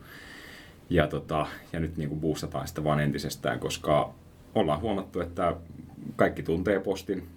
ja, 0.90 1.08
tota, 1.08 1.48
ja 1.74 1.80
nyt 1.80 1.98
niin 1.98 2.10
kuin 2.10 2.22
boostataan 2.22 2.68
sitä 2.68 2.84
vaan 2.84 3.00
entisestään, 3.00 3.60
koska 3.60 4.14
ollaan 4.56 4.82
huomattu, 4.82 5.22
että 5.22 5.56
kaikki 6.16 6.44
tuntee 6.44 6.80
postin, 6.80 7.28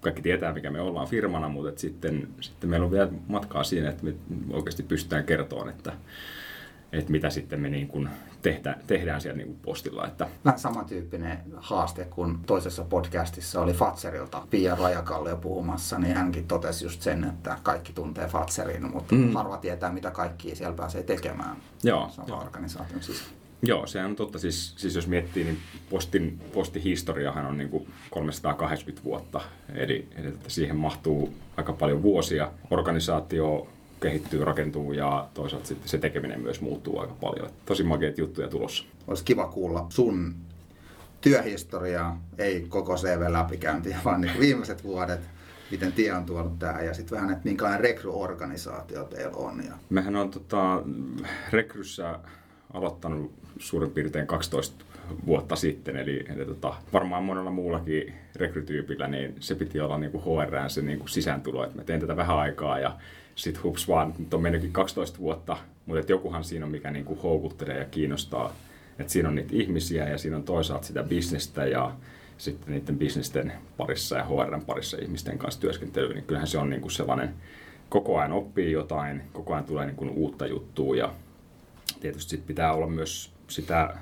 kaikki 0.00 0.22
tietää, 0.22 0.52
mikä 0.52 0.70
me 0.70 0.80
ollaan 0.80 1.08
firmana, 1.08 1.48
mutta 1.48 1.68
että 1.68 1.80
sitten, 1.80 2.28
sitten 2.40 2.70
meillä 2.70 2.84
on 2.84 2.90
vielä 2.90 3.08
matkaa 3.28 3.64
siinä, 3.64 3.90
että 3.90 4.04
me 4.04 4.14
oikeasti 4.50 4.82
pystytään 4.82 5.24
kertomaan, 5.24 5.68
että, 5.68 5.92
että 6.92 7.12
mitä 7.12 7.30
sitten 7.30 7.60
me 7.60 7.68
niin 7.68 7.88
kuin 7.88 8.08
tehdään, 8.42 8.80
tehdään 8.86 9.20
siellä 9.20 9.36
niin 9.36 9.46
kuin 9.46 9.58
postilla. 9.62 10.06
Että. 10.06 10.28
Vähän 10.44 10.58
samantyyppinen 10.58 11.38
haaste 11.56 12.04
kuin 12.04 12.38
toisessa 12.46 12.84
podcastissa 12.84 13.60
oli 13.60 13.72
Fatserilta 13.72 14.46
Pia 14.50 14.74
Rajakallio 14.74 15.36
puhumassa, 15.36 15.98
niin 15.98 16.16
hänkin 16.16 16.48
totesi 16.48 16.84
just 16.84 17.02
sen, 17.02 17.24
että 17.24 17.58
kaikki 17.62 17.92
tuntee 17.92 18.28
Fatserin, 18.28 18.90
mutta 18.92 19.14
mm. 19.14 19.32
harva 19.32 19.56
tietää, 19.56 19.92
mitä 19.92 20.10
kaikki 20.10 20.56
siellä 20.56 20.76
pääsee 20.76 21.02
tekemään 21.02 21.56
Joo, 21.82 22.08
sama 22.10 22.40
organisaation 22.40 23.02
sisällä. 23.02 23.45
Joo, 23.62 23.86
se 23.86 24.04
on 24.04 24.16
totta. 24.16 24.38
Siis, 24.38 24.74
siis 24.76 24.94
jos 24.94 25.06
miettii, 25.06 25.44
niin 25.44 25.58
postin, 25.90 26.40
postihistoriahan 26.54 27.46
on 27.46 27.58
niin 27.58 27.70
kuin 27.70 27.88
380 28.10 29.04
vuotta. 29.04 29.40
Eli, 29.74 30.08
eli 30.16 30.28
että 30.28 30.50
siihen 30.50 30.76
mahtuu 30.76 31.34
aika 31.56 31.72
paljon 31.72 32.02
vuosia. 32.02 32.50
Organisaatio 32.70 33.68
kehittyy, 34.00 34.44
rakentuu 34.44 34.92
ja 34.92 35.28
toisaalta 35.34 35.66
sitten 35.66 35.88
se 35.88 35.98
tekeminen 35.98 36.40
myös 36.40 36.60
muuttuu 36.60 37.00
aika 37.00 37.14
paljon. 37.20 37.50
Tosi 37.66 37.82
makeat 37.82 38.18
juttuja 38.18 38.48
tulossa. 38.48 38.84
Olisi 39.06 39.24
kiva 39.24 39.46
kuulla 39.46 39.86
sun 39.88 40.34
työhistoriaa, 41.20 42.20
ei 42.38 42.66
koko 42.68 42.96
CV 42.96 43.32
läpikäyntiä, 43.32 44.00
vaan 44.04 44.20
niin 44.20 44.40
viimeiset 44.40 44.84
vuodet, 44.84 45.20
miten 45.70 45.92
tie 45.92 46.12
on 46.12 46.24
tuonut 46.24 46.58
tähän 46.58 46.86
ja 46.86 46.94
sitten 46.94 47.16
vähän, 47.16 47.30
että 47.30 47.44
minkälainen 47.44 47.80
rekryorganisaatio 47.80 49.04
teillä 49.04 49.36
on. 49.36 49.64
Ja... 49.66 49.72
Mehän 49.90 50.16
on 50.16 50.30
tota, 50.30 50.82
rekryssä 51.50 52.18
aloittanut 52.72 53.45
suurin 53.58 53.90
piirtein 53.90 54.26
12 54.26 54.84
vuotta 55.26 55.56
sitten, 55.56 55.96
eli, 55.96 56.24
eli 56.36 56.44
tota, 56.46 56.74
varmaan 56.92 57.24
monella 57.24 57.50
muullakin 57.50 58.14
rekrytyypillä, 58.36 59.08
niin 59.08 59.34
se 59.40 59.54
piti 59.54 59.80
olla 59.80 59.98
niin 59.98 60.12
kuin 60.12 60.24
HR 60.24 60.70
se 60.70 60.82
niin 60.82 60.98
kuin 60.98 61.08
sisääntulo, 61.08 61.64
että 61.64 61.76
mä 61.76 61.84
teen 61.84 62.00
tätä 62.00 62.16
vähän 62.16 62.38
aikaa 62.38 62.78
ja 62.78 62.96
sitten 63.34 63.62
hups 63.62 63.88
vaan, 63.88 64.14
nyt 64.18 64.34
on 64.34 64.42
mennytkin 64.42 64.72
12 64.72 65.18
vuotta, 65.18 65.56
mutta 65.86 66.00
että 66.00 66.12
jokuhan 66.12 66.44
siinä 66.44 66.64
on, 66.64 66.70
mikä 66.70 66.90
niin 66.90 67.04
kuin 67.04 67.20
houkuttelee 67.20 67.78
ja 67.78 67.84
kiinnostaa, 67.84 68.56
että 68.98 69.12
siinä 69.12 69.28
on 69.28 69.34
niitä 69.34 69.50
ihmisiä 69.52 70.08
ja 70.08 70.18
siinä 70.18 70.36
on 70.36 70.42
toisaalta 70.42 70.86
sitä 70.86 71.02
bisnestä 71.02 71.66
ja 71.66 71.92
sitten 72.38 72.74
niiden 72.74 72.98
bisnesten 72.98 73.52
parissa 73.76 74.16
ja 74.16 74.24
HR 74.24 74.60
parissa 74.66 74.96
ihmisten 75.02 75.38
kanssa 75.38 75.60
työskentely, 75.60 76.14
niin 76.14 76.24
kyllähän 76.24 76.48
se 76.48 76.58
on 76.58 76.70
niin 76.70 76.80
kuin 76.80 76.92
sellainen, 76.92 77.34
koko 77.88 78.18
ajan 78.18 78.32
oppii 78.32 78.72
jotain, 78.72 79.22
koko 79.32 79.52
ajan 79.52 79.64
tulee 79.64 79.86
niin 79.86 79.96
kuin 79.96 80.10
uutta 80.10 80.46
juttua 80.46 80.96
ja 80.96 81.14
tietysti 82.00 82.30
sit 82.30 82.46
pitää 82.46 82.72
olla 82.72 82.86
myös 82.86 83.35
sitä, 83.48 83.96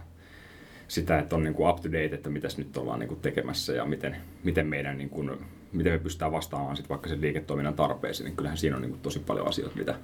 sitä 0.88 1.18
että 1.18 1.36
on 1.36 1.42
niin 1.42 1.54
kuin 1.54 1.70
up 1.70 1.80
to 1.80 1.88
date, 1.88 2.14
että 2.14 2.30
mitäs 2.30 2.58
nyt 2.58 2.76
ollaan 2.76 2.98
niin 2.98 3.08
kuin 3.08 3.20
tekemässä 3.20 3.72
ja 3.72 3.84
miten, 3.84 4.16
miten, 4.44 4.66
meidän, 4.66 4.98
niin 4.98 5.10
kuin, 5.10 5.30
miten 5.72 5.92
me 5.92 5.98
pystytään 5.98 6.32
vastaamaan 6.32 6.76
sit 6.76 6.88
vaikka 6.88 7.08
sen 7.08 7.20
liiketoiminnan 7.20 7.74
tarpeisiin, 7.74 8.24
niin 8.24 8.36
kyllähän 8.36 8.58
siinä 8.58 8.76
on 8.76 8.82
niin 8.82 8.90
kuin 8.90 9.00
tosi 9.00 9.18
paljon 9.18 9.48
asioita, 9.48 9.76
mitä, 9.76 9.94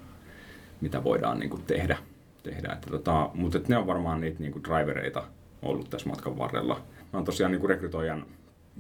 mitä 0.81 1.05
voidaan 1.05 1.39
niin 1.39 1.51
kuin 1.51 1.63
tehdä. 1.63 1.99
tehdä. 2.43 2.73
Että 2.73 2.91
tota, 2.91 3.31
mutta 3.35 3.59
että 3.59 3.71
ne 3.71 3.77
on 3.77 3.87
varmaan 3.87 4.21
niitä 4.21 4.41
niin 4.41 4.53
kuin 4.53 4.65
drivereita 4.65 5.25
ollut 5.63 5.91
tässä 5.91 6.09
matkan 6.09 6.39
varrella. 6.39 6.75
Mä 6.75 7.19
oon 7.19 7.25
tosiaan 7.25 7.53
niin 7.53 7.61
kuin 7.61 7.71
rekrytoijan 7.71 8.27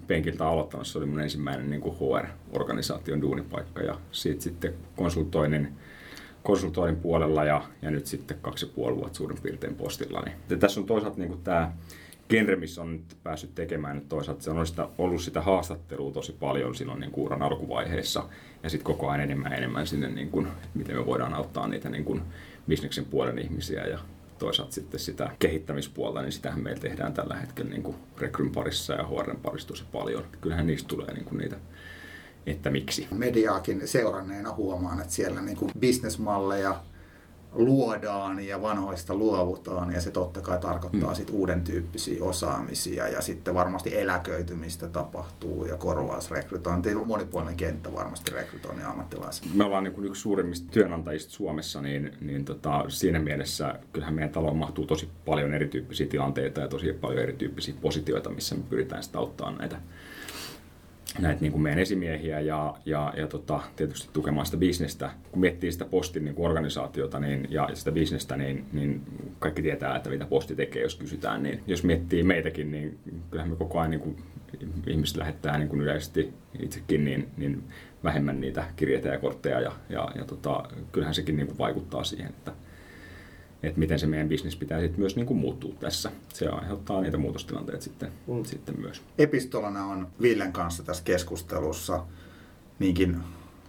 penkiltä 0.06 0.46
aloittanut, 0.46 0.86
se 0.86 0.98
oli 0.98 1.06
mun 1.06 1.20
ensimmäinen 1.20 1.70
niin 1.70 1.80
kuin 1.80 1.96
HR-organisaation 1.96 3.20
duunipaikka 3.20 3.82
ja 3.82 3.98
siitä 4.12 4.42
sitten 4.42 4.74
konsultoinnin 4.96 5.68
konsultoinnin 6.42 7.02
puolella 7.02 7.44
ja, 7.44 7.62
ja 7.82 7.90
nyt 7.90 8.06
sitten 8.06 8.38
kaksi 8.42 8.66
ja 8.66 8.72
puoli 8.74 8.96
vuotta 8.96 9.16
suurin 9.16 9.38
piirtein 9.42 9.74
postilla. 9.74 10.22
Niin. 10.22 10.60
Tässä 10.60 10.80
on 10.80 10.86
toisaalta 10.86 11.18
niin 11.18 11.28
kuin 11.28 11.42
tämä 11.42 11.72
genre, 12.28 12.56
missä 12.56 12.82
on 12.82 12.92
nyt 12.92 13.16
päässyt 13.22 13.54
tekemään, 13.54 13.96
nyt 13.96 14.08
toisaalta 14.08 14.42
se 14.42 14.50
on 14.50 14.66
sitä, 14.66 14.88
ollut 14.98 15.22
sitä 15.22 15.40
haastattelua 15.40 16.12
tosi 16.12 16.32
paljon 16.32 16.74
silloin 16.74 17.00
niin 17.00 17.10
kuin 17.10 17.24
uran 17.24 17.42
alkuvaiheessa 17.42 18.24
ja 18.62 18.70
sitten 18.70 18.84
koko 18.84 19.08
ajan 19.08 19.20
enemmän 19.20 19.52
ja 19.52 19.58
enemmän 19.58 19.86
sinne, 19.86 20.08
niin 20.08 20.30
kuin, 20.30 20.48
miten 20.74 20.96
me 20.96 21.06
voidaan 21.06 21.34
auttaa 21.34 21.68
niitä 21.68 21.88
niin 21.88 22.04
kuin 22.04 22.22
bisneksen 22.68 23.04
puolen 23.04 23.38
ihmisiä 23.38 23.86
ja 23.86 23.98
toisaalta 24.38 24.72
sitten 24.72 25.00
sitä 25.00 25.30
kehittämispuolta, 25.38 26.22
niin 26.22 26.32
sitähän 26.32 26.60
meillä 26.60 26.80
tehdään 26.80 27.12
tällä 27.12 27.36
hetkellä 27.36 27.70
niin 27.70 27.82
kuin 27.82 27.96
rekryn 28.18 28.50
parissa 28.50 28.94
ja 28.94 29.04
HRn 29.06 29.36
parissa 29.42 29.68
tosi 29.68 29.84
paljon. 29.92 30.24
Kyllähän 30.40 30.66
niistä 30.66 30.88
tulee 30.88 31.14
niin 31.14 31.24
kuin 31.24 31.38
niitä 31.38 31.56
että 32.46 32.70
miksi. 32.70 33.08
Mediaakin 33.10 33.88
seuranneena 33.88 34.52
huomaan, 34.52 35.00
että 35.00 35.12
siellä 35.12 35.42
niin 35.42 35.56
kuin 35.56 35.70
bisnesmalleja 35.78 36.80
luodaan 37.52 38.46
ja 38.46 38.62
vanhoista 38.62 39.14
luovutaan 39.14 39.92
ja 39.92 40.00
se 40.00 40.10
totta 40.10 40.40
kai 40.40 40.58
tarkoittaa 40.58 41.10
mm. 41.10 41.16
sit 41.16 41.30
uuden 41.30 41.60
tyyppisiä 41.64 42.24
osaamisia 42.24 43.08
ja 43.08 43.20
sitten 43.20 43.54
varmasti 43.54 43.98
eläköitymistä 43.98 44.88
tapahtuu 44.88 45.64
ja 45.64 45.76
korvausrekrytointi. 45.76 46.94
Monipuolinen 46.94 47.56
kenttä 47.56 47.92
varmasti 47.92 48.30
rekrytoinnin 48.30 48.86
ammattilaisia. 48.86 49.50
Me 49.54 49.64
ollaan 49.64 49.84
niin 49.84 50.04
yksi 50.04 50.22
suurimmista 50.22 50.72
työnantajista 50.72 51.32
Suomessa, 51.32 51.80
niin, 51.80 52.12
niin 52.20 52.44
tota, 52.44 52.84
siinä 52.88 53.18
mielessä 53.18 53.74
kyllähän 53.92 54.14
meidän 54.14 54.30
taloon 54.30 54.56
mahtuu 54.56 54.86
tosi 54.86 55.08
paljon 55.24 55.54
erityyppisiä 55.54 56.06
tilanteita 56.06 56.60
ja 56.60 56.68
tosi 56.68 56.92
paljon 56.92 57.22
erityyppisiä 57.22 57.74
positioita, 57.80 58.30
missä 58.30 58.54
me 58.54 58.62
pyritään 58.68 59.02
sitä 59.02 59.18
auttamaan 59.18 59.58
näitä 59.58 59.76
näitä 61.18 61.40
niin 61.40 61.52
kuin 61.52 61.62
meidän 61.62 61.78
esimiehiä 61.78 62.40
ja, 62.40 62.74
ja, 62.86 63.12
ja 63.16 63.26
tota, 63.26 63.60
tietysti 63.76 64.10
tukemaan 64.12 64.46
sitä 64.46 64.58
bisnestä. 64.58 65.10
Kun 65.30 65.40
miettii 65.40 65.72
sitä 65.72 65.84
postin 65.84 66.24
niin 66.24 66.34
kuin 66.34 66.46
organisaatiota 66.46 67.20
niin, 67.20 67.46
ja 67.50 67.68
sitä 67.74 67.92
bisnestä, 67.92 68.36
niin, 68.36 68.66
niin 68.72 69.02
kaikki 69.38 69.62
tietää, 69.62 69.96
että 69.96 70.10
mitä 70.10 70.26
posti 70.26 70.56
tekee, 70.56 70.82
jos 70.82 70.94
kysytään. 70.94 71.42
Niin 71.42 71.62
jos 71.66 71.84
miettii 71.84 72.22
meitäkin, 72.22 72.70
niin 72.70 72.98
kyllähän 73.30 73.50
me 73.50 73.56
koko 73.56 73.78
ajan 73.78 73.90
niin 73.90 74.00
kuin, 74.00 74.16
ihmiset 74.86 75.16
lähettää 75.16 75.58
niin 75.58 75.68
kuin 75.68 75.80
yleisesti 75.80 76.32
itsekin 76.58 77.04
niin, 77.04 77.28
niin 77.36 77.64
vähemmän 78.04 78.40
niitä 78.40 78.64
kirjeitä 78.76 79.08
ja 79.08 79.18
kortteja 79.18 79.60
ja, 79.60 79.72
ja, 79.88 80.08
ja 80.14 80.24
tota, 80.24 80.62
kyllähän 80.92 81.14
sekin 81.14 81.36
niin 81.36 81.46
kuin 81.46 81.58
vaikuttaa 81.58 82.04
siihen, 82.04 82.28
että, 82.28 82.52
että 83.62 83.78
miten 83.78 83.98
se 83.98 84.06
meidän 84.06 84.28
bisnes 84.28 84.56
pitää 84.56 84.80
sitten 84.80 85.00
myös 85.00 85.16
niin 85.16 85.26
kuin 85.26 85.40
muuttua 85.40 85.74
tässä. 85.80 86.10
Se 86.34 86.48
aiheuttaa 86.48 87.00
niitä 87.00 87.16
muutostilanteita 87.16 87.82
sitten, 87.82 88.12
mm. 88.26 88.44
sitten 88.44 88.80
myös. 88.80 89.02
Epistolana 89.18 89.84
on 89.84 90.08
Villen 90.22 90.52
kanssa 90.52 90.82
tässä 90.82 91.04
keskustelussa 91.04 92.04
niinkin 92.78 93.16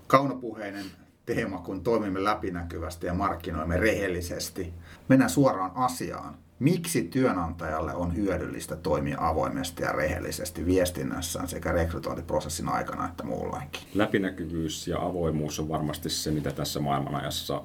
kaunopuheinen 0.07 0.85
teema, 1.25 1.57
kun 1.57 1.83
toimimme 1.83 2.23
läpinäkyvästi 2.23 3.07
ja 3.07 3.13
markkinoimme 3.13 3.77
rehellisesti. 3.77 4.73
Mennään 5.07 5.29
suoraan 5.29 5.71
asiaan. 5.75 6.35
Miksi 6.59 7.03
työnantajalle 7.03 7.93
on 7.93 8.15
hyödyllistä 8.15 8.75
toimia 8.75 9.17
avoimesti 9.19 9.83
ja 9.83 9.91
rehellisesti 9.91 10.65
viestinnässään 10.65 11.47
sekä 11.47 11.71
rekrytointiprosessin 11.71 12.69
aikana 12.69 13.05
että 13.05 13.23
muullainkin? 13.23 13.81
Läpinäkyvyys 13.93 14.87
ja 14.87 15.01
avoimuus 15.01 15.59
on 15.59 15.69
varmasti 15.69 16.09
se, 16.09 16.31
mitä 16.31 16.51
tässä 16.51 16.79
maailmanajassa 16.79 17.63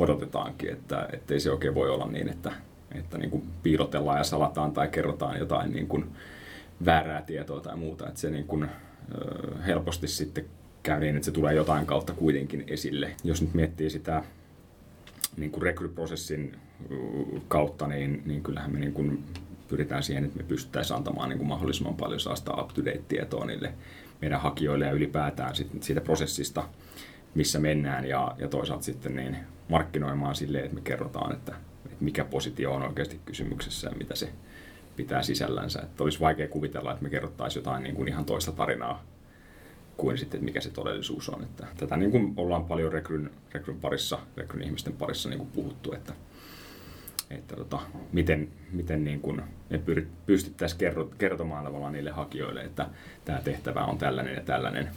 odotetaankin, 0.00 0.70
että 0.70 1.08
ei 1.30 1.40
se 1.40 1.50
oikein 1.50 1.74
voi 1.74 1.90
olla 1.90 2.06
niin, 2.06 2.28
että, 2.28 2.52
että 2.94 3.18
niin 3.18 3.30
kuin 3.30 3.42
piilotellaan 3.62 4.18
ja 4.18 4.24
salataan 4.24 4.72
tai 4.72 4.88
kerrotaan 4.88 5.38
jotain 5.38 5.72
niin 5.72 5.88
kuin 5.88 6.04
väärää 6.84 7.22
tietoa 7.22 7.60
tai 7.60 7.76
muuta. 7.76 8.08
Että 8.08 8.20
se 8.20 8.30
niin 8.30 8.46
kuin, 8.46 8.68
helposti 9.66 10.08
sitten 10.08 10.44
käy 10.82 11.00
niin, 11.00 11.16
että 11.16 11.24
se 11.24 11.32
tulee 11.32 11.54
jotain 11.54 11.86
kautta 11.86 12.12
kuitenkin 12.12 12.64
esille. 12.66 13.16
Jos 13.24 13.42
nyt 13.42 13.54
miettii 13.54 13.90
sitä 13.90 14.22
niin 15.36 15.50
kuin 15.50 15.62
rekryprosessin 15.62 16.56
kautta, 17.48 17.86
niin, 17.86 18.22
niin 18.26 18.42
kyllähän 18.42 18.72
me 18.72 18.78
niin 18.78 18.92
kuin 18.92 19.24
pyritään 19.68 20.02
siihen, 20.02 20.24
että 20.24 20.36
me 20.36 20.44
pystyttäisiin 20.48 20.96
antamaan 20.96 21.28
niin 21.28 21.38
kuin 21.38 21.48
mahdollisimman 21.48 21.94
paljon 21.94 22.20
saasta 22.20 22.62
up-to-date-tietoa 22.62 23.46
niille 23.46 23.74
meidän 24.20 24.40
hakijoille 24.40 24.84
ja 24.86 24.92
ylipäätään 24.92 25.54
siitä 25.80 26.00
prosessista 26.00 26.64
missä 27.38 27.58
mennään 27.58 28.04
ja, 28.04 28.34
ja 28.38 28.48
toisaalta 28.48 28.84
sitten 28.84 29.16
niin 29.16 29.36
markkinoimaan 29.68 30.34
silleen, 30.34 30.64
että 30.64 30.74
me 30.74 30.80
kerrotaan, 30.80 31.32
että, 31.32 31.54
että 31.84 32.04
mikä 32.04 32.24
positio 32.24 32.72
on 32.74 32.82
oikeasti 32.82 33.20
kysymyksessä 33.24 33.88
ja 33.88 33.96
mitä 33.96 34.16
se 34.16 34.32
pitää 34.96 35.22
sisällänsä. 35.22 35.80
Että 35.82 36.04
olisi 36.04 36.20
vaikea 36.20 36.48
kuvitella, 36.48 36.92
että 36.92 37.02
me 37.02 37.10
kerrottaisiin 37.10 37.60
jotain 37.60 37.82
niin 37.82 37.94
kuin 37.94 38.08
ihan 38.08 38.24
toista 38.24 38.52
tarinaa 38.52 39.02
kuin 39.96 40.18
sitten, 40.18 40.44
mikä 40.44 40.60
se 40.60 40.70
todellisuus 40.70 41.28
on. 41.28 41.42
Että 41.42 41.66
tätä 41.76 41.96
niin 41.96 42.10
kuin 42.10 42.34
ollaan 42.36 42.64
paljon 42.64 42.92
rekryn, 42.92 43.30
rekryn 43.52 43.80
parissa, 43.80 44.18
rekryn 44.36 44.62
ihmisten 44.62 44.92
parissa 44.92 45.28
niin 45.28 45.38
kuin 45.38 45.50
puhuttu, 45.50 45.92
että, 45.92 46.12
että 47.30 47.56
tota, 47.56 47.80
miten, 48.12 48.48
miten 48.72 49.04
niin 49.04 49.20
kuin 49.20 49.42
me 49.70 49.82
pystyttäisiin 50.26 50.80
kertomaan 51.18 51.64
tavallaan 51.64 51.92
niille 51.92 52.10
hakijoille, 52.10 52.60
että 52.60 52.86
tämä 53.24 53.40
tehtävä 53.40 53.84
on 53.84 53.98
tällainen 53.98 54.34
ja 54.34 54.42
tällainen. 54.42 54.90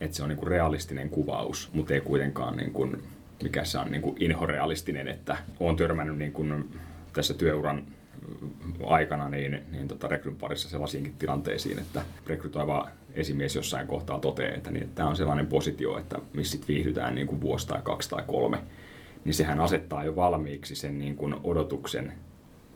Että 0.00 0.16
se 0.16 0.22
on 0.22 0.28
niin 0.28 0.38
kuin 0.38 0.48
realistinen 0.48 1.10
kuvaus, 1.10 1.70
mutta 1.72 1.94
ei 1.94 2.00
kuitenkaan 2.00 2.56
niin 2.56 2.72
kuin, 2.72 3.02
mikä 3.42 3.64
se 3.64 3.78
on 3.78 3.90
niin 3.90 4.02
kuin 4.02 4.16
inhorealistinen, 4.22 5.08
että 5.08 5.36
olen 5.60 5.76
törmännyt 5.76 6.18
niin 6.18 6.32
kuin 6.32 6.78
tässä 7.12 7.34
työuran 7.34 7.86
aikana 8.86 9.28
niin, 9.28 9.62
niin 9.72 9.88
tota 9.88 10.08
rekryn 10.08 10.36
parissa 10.36 10.68
sellaisiinkin 10.68 11.14
tilanteisiin, 11.18 11.78
että 11.78 12.02
rekrytoiva 12.26 12.88
esimies 13.14 13.56
jossain 13.56 13.86
kohtaa 13.86 14.18
toteaa, 14.18 14.54
että, 14.54 14.70
niin, 14.70 14.82
että 14.82 14.94
tämä 14.94 15.08
on 15.08 15.16
sellainen 15.16 15.46
positio, 15.46 15.98
että 15.98 16.18
missä 16.32 16.58
viihdytään 16.68 17.14
niin 17.14 17.26
kuin 17.26 17.40
vuosi 17.40 17.68
tai 17.68 17.80
kaksi 17.82 18.10
tai 18.10 18.22
kolme, 18.26 18.58
niin 19.24 19.34
sehän 19.34 19.60
asettaa 19.60 20.04
jo 20.04 20.16
valmiiksi 20.16 20.74
sen 20.74 20.98
niin 20.98 21.16
kuin 21.16 21.34
odotuksen 21.44 22.12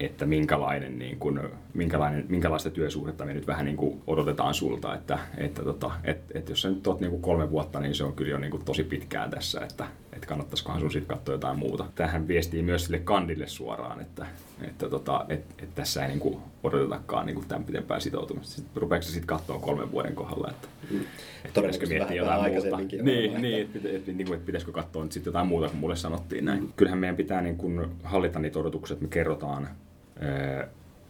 että 0.01 0.27
minkälainen, 0.27 0.99
niin 0.99 1.19
kuin, 1.19 1.41
minkälainen, 1.75 2.25
minkälaista 2.29 2.71
työsuhdetta 2.71 3.25
me 3.25 3.35
nyt 3.35 3.47
vähän 3.47 3.65
niin 3.65 3.77
kuin 3.77 4.03
odotetaan 4.07 4.55
sulta. 4.55 4.95
Että, 4.95 5.19
että, 5.37 5.63
tota, 5.63 5.91
et, 6.05 6.21
et 6.35 6.49
jos 6.49 6.63
sä 6.63 6.71
nyt 6.71 6.87
oot 6.87 7.01
niin 7.01 7.11
kuin 7.11 7.23
kolme 7.23 7.51
vuotta, 7.51 7.81
niin 7.81 7.95
se 7.95 8.05
on 8.05 8.13
kyllä 8.13 8.31
jo 8.31 8.39
niin 8.39 8.51
kuin 8.51 8.65
tosi 8.65 8.85
pitkään 8.85 9.31
tässä, 9.31 9.61
että, 9.61 9.87
että 10.13 10.27
kannattaisikohan 10.27 10.81
sun 10.81 10.91
sitten 10.91 11.17
katsoa 11.17 11.35
jotain 11.35 11.59
muuta. 11.59 11.87
Tähän 11.95 12.29
viestii 12.29 12.63
myös 12.63 12.85
sille 12.85 12.99
kandille 12.99 13.47
suoraan, 13.47 14.01
että, 14.01 14.27
että, 14.63 14.89
tota, 14.89 15.27
et, 15.29 15.45
et 15.63 15.75
tässä 15.75 16.03
ei 16.03 16.09
niin 16.09 16.21
kuin 16.21 16.39
odotetakaan 16.63 17.27
niin 17.27 17.35
kuin 17.35 17.49
tämän 17.49 17.65
pitempää 17.65 18.01
sitoutumista. 18.01 18.55
Sitten 18.55 18.83
rupeeko 18.83 19.03
se 19.03 19.11
sitten 19.11 19.27
katsoa 19.27 19.59
kolmen 19.59 19.93
vuoden 19.93 20.15
kohdalla, 20.15 20.51
että, 20.51 20.69
mm. 20.91 21.01
että 21.45 21.61
pitäisikö 21.61 21.87
miettiä 21.87 22.17
jotain 22.17 22.53
muuta. 22.53 22.77
Niin, 23.03 23.43
niin 23.43 23.63
että, 23.63 23.79
että, 23.79 23.89
että, 23.89 24.11
että, 24.13 24.35
että 24.35 24.47
pitäisikö 24.47 24.73
katsoa 24.73 25.03
nyt 25.03 25.13
sitten 25.13 25.31
jotain 25.31 25.47
muuta, 25.47 25.69
kun 25.69 25.79
mulle 25.79 25.97
sanottiin 25.97 26.45
näin. 26.45 26.73
Kyllähän 26.77 26.99
meidän 26.99 27.17
pitää 27.17 27.41
niin 27.41 27.57
kuin 27.57 27.87
hallita 28.05 28.39
niitä 28.39 28.59
odotuksia, 28.59 28.95
että 28.95 29.05
me 29.05 29.09
kerrotaan 29.09 29.69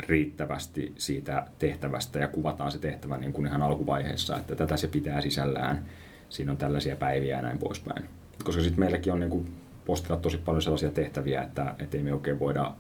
riittävästi 0.01 0.93
siitä 0.99 1.47
tehtävästä 1.59 2.19
ja 2.19 2.29
kuvataan 2.29 2.73
se 2.73 2.79
tehtävä 2.79 3.19
niin 3.19 3.33
kuin 3.33 3.47
ihan 3.47 3.63
alkuvaiheessa, 3.63 4.37
että 4.37 4.55
tätä 4.55 4.77
se 4.77 4.89
pitää 4.89 5.21
sisällään, 5.21 5.85
siinä 6.29 6.53
on 6.53 6.59
tällaisia 6.59 6.97
päiviä 6.97 7.37
ja 7.37 7.43
näin 7.43 7.59
poispäin. 7.59 8.05
Koska 8.45 8.63
sitten 8.63 8.81
meilläkin 8.81 9.13
on 9.13 9.21
niin 9.21 9.31
kuin 9.31 9.53
postilla 9.85 10.17
tosi 10.17 10.39
paljon 10.39 10.63
sellaisia 10.63 10.91
tehtäviä, 10.91 11.43
että, 11.43 11.75
että 11.79 11.97
ei 11.97 12.03
me 12.03 12.13
oikein 12.13 12.39
voida 12.39 12.75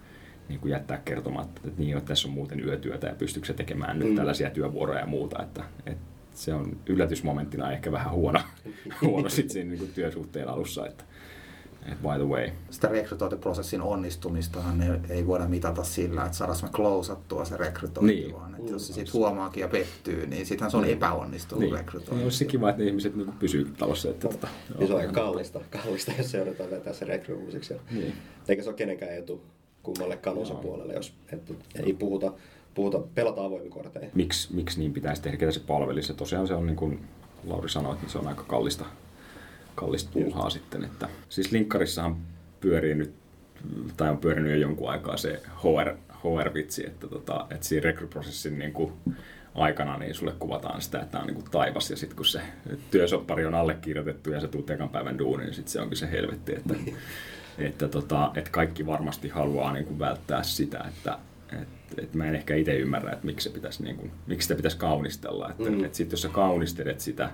niin 0.49 0.61
kuin 0.61 0.71
jättää 0.71 1.00
kertomatta, 1.05 1.61
että 1.65 1.81
niin, 1.81 1.97
että 1.97 2.09
tässä 2.09 2.29
on 2.29 2.35
muuten 2.35 2.65
yötyötä 2.65 3.06
ja 3.06 3.15
pystyykö 3.15 3.47
se 3.47 3.55
tekemään 3.55 3.99
nyt 3.99 4.09
mm. 4.09 4.17
tällaisia 4.17 4.50
työvuoroja 4.50 5.00
ja 5.00 5.06
muuta, 5.06 5.43
että, 5.43 5.65
että 5.87 6.05
se 6.35 6.55
on 6.55 6.77
yllätysmomenttina 6.87 7.73
ehkä 7.73 7.93
vähän 7.93 8.12
huono, 8.12 8.41
huono 9.03 9.29
sitten 9.29 9.53
siinä 9.53 9.71
niin 9.71 9.79
kuin 9.79 9.93
työsuhteen 9.93 10.49
alussa, 10.49 10.87
että, 10.87 11.05
by 11.87 12.17
the 12.17 12.29
way. 12.29 12.50
Sitä 12.71 12.88
rekrytointiprosessin 12.88 13.82
onnistumistahan 13.82 14.82
ei, 14.82 14.91
ei 15.09 15.27
voida 15.27 15.49
mitata 15.49 15.85
sillä, 15.85 16.25
että 16.25 16.37
saadaan 16.37 16.59
me 16.62 16.69
klousattua 16.69 17.44
se 17.44 17.56
rekrytointi, 17.56 18.15
niin. 18.15 18.35
vaan 18.35 18.55
että 18.55 18.73
jos 18.73 18.87
se 18.87 18.93
sitten 18.93 19.12
huomaakin 19.12 19.61
ja 19.61 19.69
pettyy, 19.69 20.27
niin 20.27 20.47
sittenhän 20.47 20.71
se 20.71 20.77
on 20.77 20.82
niin. 20.82 20.97
epäonnistunut 20.97 21.65
niin. 21.65 21.75
rekrytointi. 21.75 22.15
Niin, 22.15 22.25
olisi 22.25 22.44
kiva, 22.44 22.71
että 22.71 22.82
ne 22.82 22.88
ihmiset 22.88 23.17
niin 23.17 23.32
pysyy 23.32 23.73
talossa. 23.79 24.11
Että, 24.11 24.29
tota, 24.29 24.49
niin 24.79 24.87
se 24.87 24.94
on 24.94 25.00
aika 25.00 25.12
kallista, 25.12 25.61
kallista, 25.71 26.12
jos 26.19 26.31
seurataan 26.31 26.71
vetää 26.71 26.93
se 26.93 27.05
rekrytoimiseksi. 27.05 27.75
Niin. 27.91 28.12
Eikä 28.49 28.62
se 28.62 28.69
ole 28.69 28.77
kenenkään 28.77 29.15
etu 29.15 29.43
kummallekaan 29.82 30.38
osapuolelle, 30.38 30.93
jos 30.93 31.12
että 31.32 31.55
ei 31.75 31.93
puhuta 31.93 32.32
puhuta, 32.75 32.99
pelata 33.15 33.44
avoimin 33.44 33.71
kortein. 33.71 34.11
Miksi, 34.15 34.55
miksi 34.55 34.79
niin 34.79 34.93
pitäisi 34.93 35.23
tehdä, 35.23 35.37
ketä 35.37 35.53
se 35.53 35.61
palvelisi? 35.61 36.15
Tosiaan 36.15 36.47
se 36.47 36.55
on 36.55 36.67
niin 36.67 36.77
kuin 36.77 37.00
Lauri 37.44 37.69
sanoi, 37.69 37.94
että 37.94 38.12
se 38.12 38.19
on 38.19 38.29
aika 38.29 38.43
kallista 38.43 38.85
kallista 39.75 40.11
puuhaa 40.12 40.50
sitten. 40.50 40.84
Että, 40.84 41.08
siis 41.28 41.52
linkkarissahan 41.52 42.17
pyörii 42.61 42.94
nyt, 42.94 43.14
tai 43.96 44.11
on 44.11 44.19
pyörinyt 44.19 44.52
jo 44.52 44.58
jonkun 44.58 44.90
aikaa 44.90 45.17
se 45.17 45.43
HR, 45.62 45.96
HR-vitsi, 46.25 46.87
että, 46.87 47.08
tota, 47.08 47.46
että 47.50 47.67
siinä 47.67 47.84
rekryprosessin 47.84 48.58
niin 48.58 48.72
kuin 48.72 48.93
aikana 49.55 49.99
niin 49.99 50.14
sulle 50.14 50.32
kuvataan 50.38 50.82
sitä, 50.82 50.99
että 50.99 51.12
tämä 51.12 51.22
on 51.22 51.26
niin 51.26 51.34
kuin 51.34 51.50
taivas 51.50 51.90
ja 51.90 51.96
sitten 51.96 52.17
kun 52.17 52.26
se 52.26 52.40
työsoppari 52.90 53.46
on 53.46 53.55
allekirjoitettu 53.55 54.31
ja 54.31 54.40
se 54.40 54.49
tuut 54.49 54.70
ekan 54.70 54.88
päivän 54.88 55.19
duuniin, 55.19 55.46
niin 55.46 55.55
sitten 55.55 55.72
se 55.72 55.81
onkin 55.81 55.96
se 55.96 56.11
helvetti, 56.11 56.52
että, 56.56 56.75
että, 57.58 57.88
tota, 57.88 58.31
että 58.34 58.50
kaikki 58.50 58.87
varmasti 58.87 59.28
haluaa 59.28 59.72
niin 59.72 59.84
kuin 59.84 59.99
välttää 59.99 60.43
sitä, 60.43 60.84
että 60.88 61.19
että 61.52 62.02
et 62.02 62.14
mä 62.14 62.26
en 62.26 62.34
ehkä 62.34 62.55
itse 62.55 62.75
ymmärrä, 62.76 63.12
että 63.12 63.26
miksi, 63.26 63.49
se 63.49 63.55
pitäisi, 63.55 63.82
niin 63.82 63.96
kuin, 63.96 64.11
miksi 64.26 64.44
sitä 64.44 64.56
pitäisi 64.56 64.76
kaunistella. 64.76 65.50
Että 65.50 65.70
mm. 65.70 65.84
et 65.84 65.94
sit 65.94 66.11
jos 66.11 66.22
sä 66.22 66.28
kaunistelet 66.28 67.00
sitä, 67.00 67.31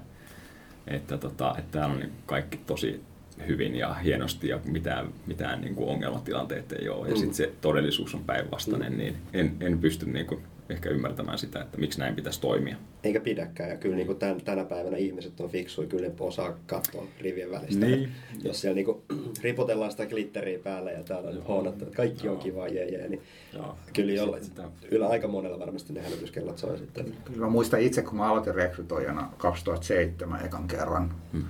että, 0.87 1.19
tota, 1.19 1.55
että 1.59 1.79
täällä 1.79 1.95
on 1.95 2.01
niin 2.01 2.13
kaikki 2.27 2.61
tosi 2.67 3.01
hyvin 3.47 3.77
ja 3.77 3.95
hienosti 3.95 4.49
ja 4.49 4.61
mitään, 4.65 5.09
mitään 5.27 5.61
niin 5.61 5.75
kuin 5.75 5.89
ongelmatilanteet 5.89 6.73
ei 6.73 6.89
ole. 6.89 7.09
Ja 7.09 7.15
mm. 7.15 7.19
sitten 7.19 7.35
se 7.35 7.53
todellisuus 7.61 8.15
on 8.15 8.25
päinvastainen, 8.25 8.93
mm. 8.93 8.99
niin 8.99 9.17
en, 9.33 9.57
en 9.61 9.79
pysty 9.79 10.07
niin 10.07 10.27
kuin 10.27 10.41
ehkä 10.69 10.91
ymmärtämään 10.91 11.39
sitä, 11.39 11.61
että 11.61 11.79
miksi 11.79 11.99
näin 11.99 12.15
pitäisi 12.15 12.41
toimia. 12.41 12.77
Eikä 13.05 13.21
pidäkään. 13.21 13.71
Ja 13.71 13.77
kyllä 13.77 13.97
niin 13.97 14.07
kuin 14.07 14.19
tämän, 14.19 14.41
tänä 14.41 14.65
päivänä 14.65 14.97
ihmiset 14.97 15.41
on 15.41 15.51
fiksuja, 15.51 15.89
kyllä 15.89 16.09
ne 16.09 16.15
osaa 16.21 16.59
katsoa 16.67 17.07
rivien 17.21 17.51
välistä. 17.51 17.87
Niin. 17.87 18.11
Jos 18.45 18.61
siellä 18.61 18.75
niin 18.75 18.85
kuin, 18.85 19.03
ripotellaan 19.43 19.91
sitä 19.91 20.07
glitteriä 20.07 20.59
päällä 20.59 20.91
ja 20.91 21.03
täällä 21.03 21.31
on 21.31 21.47
huonottu, 21.47 21.85
että 21.85 21.97
kaikki 21.97 22.29
on 22.29 22.39
kiva, 22.39 22.69
jee, 22.69 22.89
jee, 22.89 23.09
niin 23.09 23.23
Joo. 23.55 23.77
kyllä 23.93 24.13
jolla, 24.13 24.41
sitä... 24.41 24.69
kyllä 24.91 25.09
aika 25.09 25.29
monella 25.29 25.59
varmasti 25.59 25.93
ne 25.93 26.03
hälytyskellot 26.03 26.59
soi 26.59 26.79
sitten. 26.79 27.15
Kyllä 27.25 27.41
mä 27.41 27.51
muistan 27.51 27.81
itse, 27.81 28.03
kun 28.03 28.17
mä 28.17 28.27
aloitin 28.27 28.55
rekrytoijana 28.55 29.33
2007 29.39 30.45
ekan 30.45 30.69
kerran. 30.69 31.15
Hmm. 31.33 31.45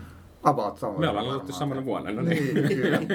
About 0.47 0.83
Me 0.99 1.09
ollaan 1.09 1.27
aloitettu 1.27 1.53
samana 1.53 1.85
vuonna. 1.85 2.13
No 2.13 2.23
niin. 2.23 2.55
niin 2.55 2.69
kyllä. 2.69 3.01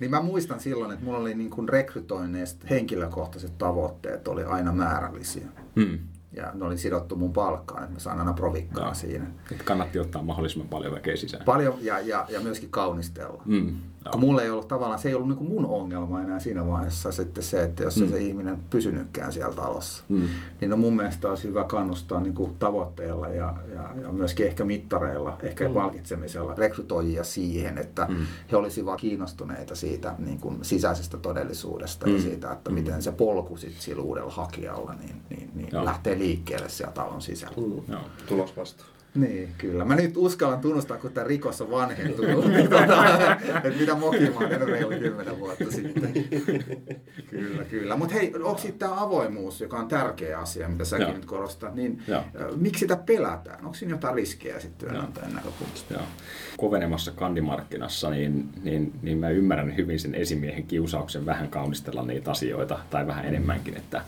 Niin 0.00 0.10
mä 0.10 0.22
muistan 0.22 0.60
silloin, 0.60 0.92
että 0.92 1.04
mulla 1.04 1.18
oli 1.18 1.34
niin 1.34 1.50
kuin 1.50 1.68
rekrytoinneista 1.68 2.66
henkilökohtaiset 2.70 3.58
tavoitteet 3.58 4.28
oli 4.28 4.44
aina 4.44 4.72
määrällisiä. 4.72 5.46
Mm 5.74 5.98
ja 6.36 6.50
ne 6.54 6.64
oli 6.64 6.78
sidottu 6.78 7.16
mun 7.16 7.32
palkkaan, 7.32 7.82
että 7.82 7.94
mä 7.94 7.98
saan 7.98 8.18
aina 8.18 8.32
provikkaa 8.32 8.88
no. 8.88 8.94
siinä. 8.94 9.26
Että 9.52 9.64
kannatti 9.64 9.98
ottaa 9.98 10.22
mahdollisimman 10.22 10.68
paljon 10.68 10.94
väkeä 10.94 11.16
sisään. 11.16 11.44
Paljon 11.44 11.74
ja, 11.80 12.00
ja, 12.00 12.26
ja 12.28 12.40
myöskin 12.40 12.70
kaunistella. 12.70 13.42
Mm. 13.46 13.76
No. 14.04 14.10
Kun 14.10 14.20
mulla 14.20 14.42
ei 14.42 14.50
ollut 14.50 14.68
tavallaan, 14.68 14.98
se 14.98 15.08
ei 15.08 15.14
ollut 15.14 15.28
niin 15.28 15.52
mun 15.52 15.66
ongelma 15.66 16.20
enää 16.20 16.40
siinä 16.40 16.66
vaiheessa 16.66 17.12
sitten 17.12 17.42
se, 17.42 17.62
että 17.62 17.82
jos 17.82 17.96
mm. 17.96 18.08
se 18.08 18.18
ihminen 18.18 18.58
pysynytkään 18.70 19.32
siellä 19.32 19.54
talossa. 19.54 20.04
Mm. 20.08 20.28
Niin 20.60 20.70
no 20.70 20.76
mun 20.76 20.96
mielestä 20.96 21.28
olisi 21.28 21.48
hyvä 21.48 21.64
kannustaa 21.64 22.20
niin 22.20 22.34
kuin 22.34 22.56
tavoitteilla 22.58 23.28
ja, 23.28 23.54
ja, 23.74 23.90
ja 24.02 24.12
myöskin 24.12 24.46
ehkä 24.46 24.64
mittareilla, 24.64 25.38
ehkä 25.42 25.68
mm. 25.68 25.74
palkitsemisella 25.74 26.54
rekrytoijia 26.54 27.24
siihen, 27.24 27.78
että 27.78 28.06
mm. 28.10 28.16
he 28.52 28.56
olisivat 28.56 29.00
kiinnostuneita 29.00 29.74
siitä 29.74 30.14
niin 30.18 30.40
kuin 30.40 30.58
sisäisestä 30.62 31.16
todellisuudesta 31.16 32.06
mm. 32.06 32.14
ja 32.14 32.22
siitä, 32.22 32.52
että 32.52 32.70
mm. 32.70 32.74
miten 32.74 33.02
se 33.02 33.12
polku 33.12 33.56
sitten 33.56 33.82
sillä 33.82 34.02
uudella 34.02 34.30
hakijalla 34.30 34.94
niin, 34.94 35.22
niin, 35.30 35.50
niin 35.54 35.84
lähtee 35.84 36.18
liikkeelle 36.18 36.68
siellä 36.68 36.92
talon 36.92 37.22
sisällä. 37.22 37.56
Mm. 37.56 37.96
Tulos 38.28 38.56
vastaan. 38.56 38.90
Niin, 39.14 39.48
kyllä. 39.58 39.84
Mä 39.84 39.94
nyt 39.94 40.16
uskallan 40.16 40.60
tunnustaa, 40.60 40.98
kun 40.98 41.12
tämä 41.12 41.26
rikos 41.26 41.60
on 41.60 41.70
vanhentunut, 41.70 42.46
niin 42.52 42.70
tota, 42.70 43.36
että 43.56 43.78
mitä 43.80 43.94
mokimaa 43.94 44.42
on 44.42 44.68
reilu 44.68 44.90
kymmenen 44.90 45.38
vuotta 45.38 45.70
sitten. 45.70 46.12
kyllä, 47.30 47.64
kyllä. 47.64 47.96
Mutta 47.96 48.14
hei, 48.14 48.34
onko 48.34 48.58
sitten 48.58 48.78
tämä 48.78 49.02
avoimuus, 49.02 49.60
joka 49.60 49.78
on 49.78 49.88
tärkeä 49.88 50.38
asia, 50.38 50.68
mitä 50.68 50.84
säkin 50.84 51.06
Joo. 51.06 51.14
nyt 51.14 51.24
korostat, 51.24 51.74
niin 51.74 52.02
Joo. 52.06 52.24
miksi 52.56 52.80
sitä 52.80 52.96
pelätään? 52.96 53.64
Onko 53.64 53.74
siinä 53.74 53.94
jotain 53.94 54.14
riskejä 54.14 54.60
sitten 54.60 54.88
työnantajan 54.88 55.34
näkökulmasta? 55.34 55.94
Joo. 55.94 56.02
Kovenemassa 56.56 57.12
kandimarkkinassa, 57.12 58.10
niin, 58.10 58.48
niin, 58.62 58.92
niin 59.02 59.18
mä 59.18 59.30
ymmärrän 59.30 59.76
hyvin 59.76 60.00
sen 60.00 60.14
esimiehen 60.14 60.66
kiusauksen 60.66 61.26
vähän 61.26 61.48
kaunistella 61.48 62.02
niitä 62.02 62.30
asioita, 62.30 62.78
tai 62.90 63.06
vähän 63.06 63.24
enemmänkin, 63.24 63.76
että 63.76 64.02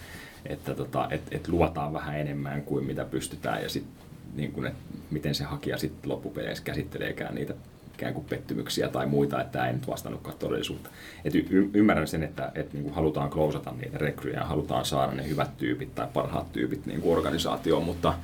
että 0.47 0.75
tota, 0.75 1.09
et, 1.11 1.23
et 1.31 1.49
luotaan 1.49 1.93
vähän 1.93 2.19
enemmän 2.21 2.63
kuin 2.63 2.85
mitä 2.85 3.05
pystytään 3.05 3.63
ja 3.63 3.69
sitten 3.69 4.03
niin 4.33 4.53
kuin, 4.53 4.67
että 4.67 4.81
miten 5.11 5.35
se 5.35 5.45
hakija 5.45 5.79
sitten 5.79 6.11
loppupeleissä 6.11 6.65
käsitteleekään 6.65 7.35
niitä 7.35 7.55
ikään 7.95 8.15
kuin 8.15 8.27
pettymyksiä 8.27 8.89
tai 8.89 9.07
muita, 9.07 9.41
että 9.41 9.53
tämä 9.53 9.67
ei 9.67 9.73
nyt 9.73 9.89
vastannutkaan 9.89 10.39
todellisuutta. 10.39 10.91
Et 11.25 11.35
y- 11.35 11.71
ymmärrän 11.75 12.09
sen, 12.09 12.23
että 12.23 12.53
et 12.55 12.73
niin 12.73 12.83
kuin 12.83 12.95
halutaan 12.95 13.31
klousata 13.31 13.75
niitä 13.81 13.99
rekryjä 13.99 14.39
ja 14.39 14.45
halutaan 14.45 14.85
saada 14.85 15.13
ne 15.13 15.29
hyvät 15.29 15.57
tyypit 15.57 15.95
tai 15.95 16.09
parhaat 16.15 16.53
tyypit 16.53 16.87
niin 16.87 17.01
kuin 17.01 17.17
organisaatioon, 17.17 17.85
mutta, 17.85 18.15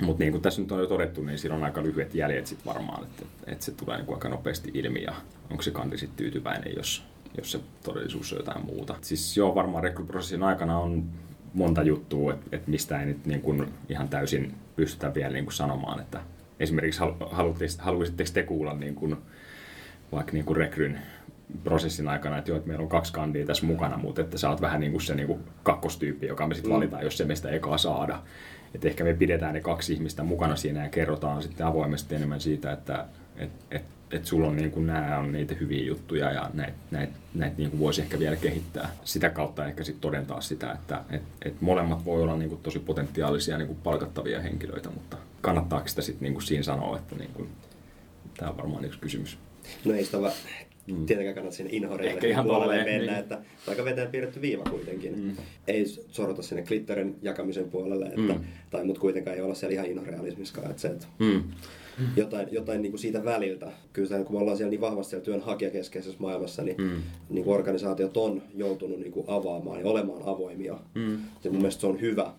mutta 0.00 0.22
niin 0.22 0.32
kuin 0.32 0.42
tässä 0.42 0.62
nyt 0.62 0.72
on 0.72 0.80
jo 0.80 0.86
todettu, 0.86 1.22
niin 1.22 1.38
siinä 1.38 1.56
on 1.56 1.64
aika 1.64 1.82
lyhyet 1.82 2.14
jäljet 2.14 2.46
sitten 2.46 2.74
varmaan, 2.74 3.02
että, 3.02 3.22
että 3.46 3.64
se 3.64 3.72
tulee 3.72 3.96
niin 3.96 4.06
kuin 4.06 4.16
aika 4.16 4.28
nopeasti 4.28 4.70
ilmi 4.74 5.02
ja 5.02 5.14
onko 5.50 5.62
se 5.62 5.70
kandi 5.70 5.98
sitten 5.98 6.16
tyytyväinen, 6.16 6.72
jos, 6.76 7.04
jos 7.38 7.52
se 7.52 7.60
todellisuus 7.84 8.32
on 8.32 8.38
jotain 8.38 8.66
muuta. 8.66 8.94
Siis 9.00 9.36
joo, 9.36 9.54
varmaan 9.54 9.84
rekryprosessin 9.84 10.42
aikana 10.42 10.78
on 10.78 11.04
monta 11.54 11.82
juttua, 11.82 12.32
että, 12.32 12.46
että 12.52 12.70
mistä 12.70 13.00
ei 13.00 13.06
nyt 13.06 13.26
niin 13.26 13.40
kuin 13.42 13.68
ihan 13.88 14.08
täysin 14.08 14.54
pystytä 14.76 15.14
vielä 15.14 15.32
niin 15.32 15.44
kuin 15.44 15.54
sanomaan, 15.54 16.00
että, 16.00 16.20
esimerkiksi 16.60 17.00
haluaisitteko 17.78 18.30
te 18.34 18.42
kuulla 18.42 18.74
niin 18.74 18.94
kuin, 18.94 19.16
vaikka 20.12 20.32
niin 20.32 20.44
kuin 20.44 20.56
rekryn 20.56 20.98
prosessin 21.64 22.08
aikana, 22.08 22.38
että 22.38 22.50
joo, 22.50 22.56
että 22.56 22.68
meillä 22.68 22.82
on 22.82 22.88
kaksi 22.88 23.12
kandia 23.12 23.46
tässä 23.46 23.66
mukana, 23.66 23.96
mutta 23.96 24.20
että 24.20 24.38
sä 24.38 24.50
oot 24.50 24.60
vähän 24.60 24.80
niin 24.80 24.92
kuin 24.92 25.02
se 25.02 25.14
niin 25.14 25.26
kuin 25.26 25.40
kakkostyyppi, 25.62 26.26
joka 26.26 26.46
me 26.46 26.54
sitten 26.54 26.70
mm. 26.70 26.76
valitaan, 26.76 27.04
jos 27.04 27.18
se 27.18 27.24
meistä 27.24 27.50
ekaa 27.50 27.78
saada. 27.78 28.22
Että 28.74 28.88
ehkä 28.88 29.04
me 29.04 29.14
pidetään 29.14 29.54
ne 29.54 29.60
kaksi 29.60 29.92
ihmistä 29.92 30.22
mukana 30.22 30.56
siinä 30.56 30.82
ja 30.82 30.88
kerrotaan 30.88 31.42
sitten 31.42 31.66
avoimesti 31.66 32.14
enemmän 32.14 32.40
siitä, 32.40 32.72
että 32.72 33.06
et, 33.42 33.50
et, 33.70 33.82
et 34.10 34.26
sulla 34.26 34.48
on 34.48 34.56
niin 34.56 34.70
kuin, 34.70 34.86
nämä 34.86 35.18
on 35.18 35.32
niitä 35.32 35.54
hyviä 35.54 35.84
juttuja 35.84 36.32
ja 36.32 36.50
näitä 36.54 36.72
näit, 36.90 37.10
näit 37.34 37.58
niin 37.58 37.78
voisi 37.78 38.00
ehkä 38.00 38.18
vielä 38.18 38.36
kehittää. 38.36 38.90
Sitä 39.04 39.30
kautta 39.30 39.66
ehkä 39.66 39.84
sitten 39.84 40.00
todentaa 40.00 40.40
sitä, 40.40 40.72
että 40.72 41.04
et, 41.10 41.22
et 41.44 41.60
molemmat 41.60 42.04
voi 42.04 42.22
olla 42.22 42.36
niin 42.36 42.48
kuin 42.48 42.60
tosi 42.62 42.78
potentiaalisia 42.78 43.58
niin 43.58 43.66
kuin 43.66 43.78
palkattavia 43.84 44.40
henkilöitä, 44.40 44.90
mutta 44.90 45.16
kannattaako 45.40 45.88
sitä 45.88 46.02
sitten 46.02 46.22
niin 46.22 46.34
kuin 46.34 46.42
siinä 46.42 46.62
sanoa, 46.62 46.96
että 46.96 47.16
niin 47.16 47.30
kuin, 47.32 47.48
tämä 48.36 48.50
on 48.50 48.56
varmaan 48.56 48.84
yksi 48.84 48.98
kysymys. 48.98 49.38
No 49.84 49.94
ei 49.94 50.04
sitä 50.04 50.18
mm. 50.86 51.06
tietenkään 51.06 51.34
kannata 51.34 51.56
sinne 51.56 51.72
inhoreille 51.72 52.28
ihan 52.28 52.44
puolelle 52.44 52.84
mennä, 52.84 53.12
niin. 53.12 53.20
että 53.20 53.38
aika 53.68 53.84
veteen 53.84 54.08
piirretty 54.08 54.40
viiva 54.40 54.64
kuitenkin. 54.70 55.20
Mm. 55.20 55.36
Ei 55.66 55.86
sorota 55.86 56.42
sinne 56.42 56.62
glitterin 56.62 57.16
jakamisen 57.22 57.70
puolelle, 57.70 58.06
että, 58.06 58.20
mm. 58.32 58.44
tai 58.70 58.84
mutta 58.84 59.00
kuitenkaan 59.00 59.36
ei 59.36 59.42
olla 59.42 59.54
siellä 59.54 59.74
ihan 59.74 59.86
inhorealismiskaan, 59.86 60.70
että 60.70 60.82
se, 60.82 60.88
että 60.88 61.06
mm. 61.18 61.42
jotain, 62.16 62.48
jotain 62.50 62.82
niin 62.82 62.92
kuin 62.92 63.00
siitä 63.00 63.24
väliltä. 63.24 63.72
Kyllä 63.92 64.08
sitä, 64.08 64.24
kun 64.24 64.36
me 64.36 64.40
ollaan 64.40 64.56
siellä 64.56 64.70
niin 64.70 64.80
vahvasti 64.80 65.10
siellä 65.10 65.24
työnhakijakeskeisessä 65.24 66.18
maailmassa, 66.20 66.62
niin, 66.62 66.76
mm. 66.76 67.02
niin 67.28 67.44
kuin 67.44 67.54
organisaatiot 67.54 68.16
on 68.16 68.42
joutunut 68.54 69.00
niin 69.00 69.12
kuin 69.12 69.26
avaamaan 69.28 69.80
ja 69.80 69.86
olemaan 69.86 70.22
avoimia. 70.24 70.78
Mm. 70.94 71.18
Ja 71.44 71.50
mun 71.50 71.60
mielestä 71.60 71.80
se 71.80 71.86
on 71.86 72.00
hyvä, 72.00 72.32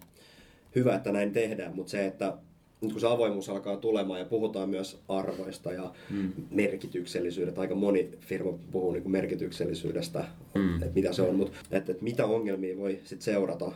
hyvä, 0.75 0.95
että 0.95 1.11
näin 1.11 1.31
tehdään, 1.31 1.75
mutta 1.75 1.91
se, 1.91 2.05
että 2.05 2.33
nyt 2.83 2.91
kun 2.91 3.01
se 3.01 3.07
avoimuus 3.07 3.49
alkaa 3.49 3.77
tulemaan 3.77 4.19
ja 4.19 4.25
puhutaan 4.25 4.69
myös 4.69 4.99
arvoista 5.09 5.71
ja 5.71 5.91
mm. 6.09 6.31
merkityksellisyydestä, 6.51 7.61
aika 7.61 7.75
moni 7.75 8.09
firma 8.19 8.51
puhuu 8.71 8.91
niin 8.91 9.03
kuin 9.03 9.11
merkityksellisyydestä, 9.11 10.25
mm. 10.55 10.75
että 10.75 10.95
mitä 10.95 11.13
se 11.13 11.21
on, 11.21 11.35
mutta 11.35 11.57
että, 11.71 11.91
että 11.91 12.03
mitä 12.03 12.25
ongelmia 12.25 12.77
voi 12.77 12.99
sit 13.03 13.21
seurata, 13.21 13.71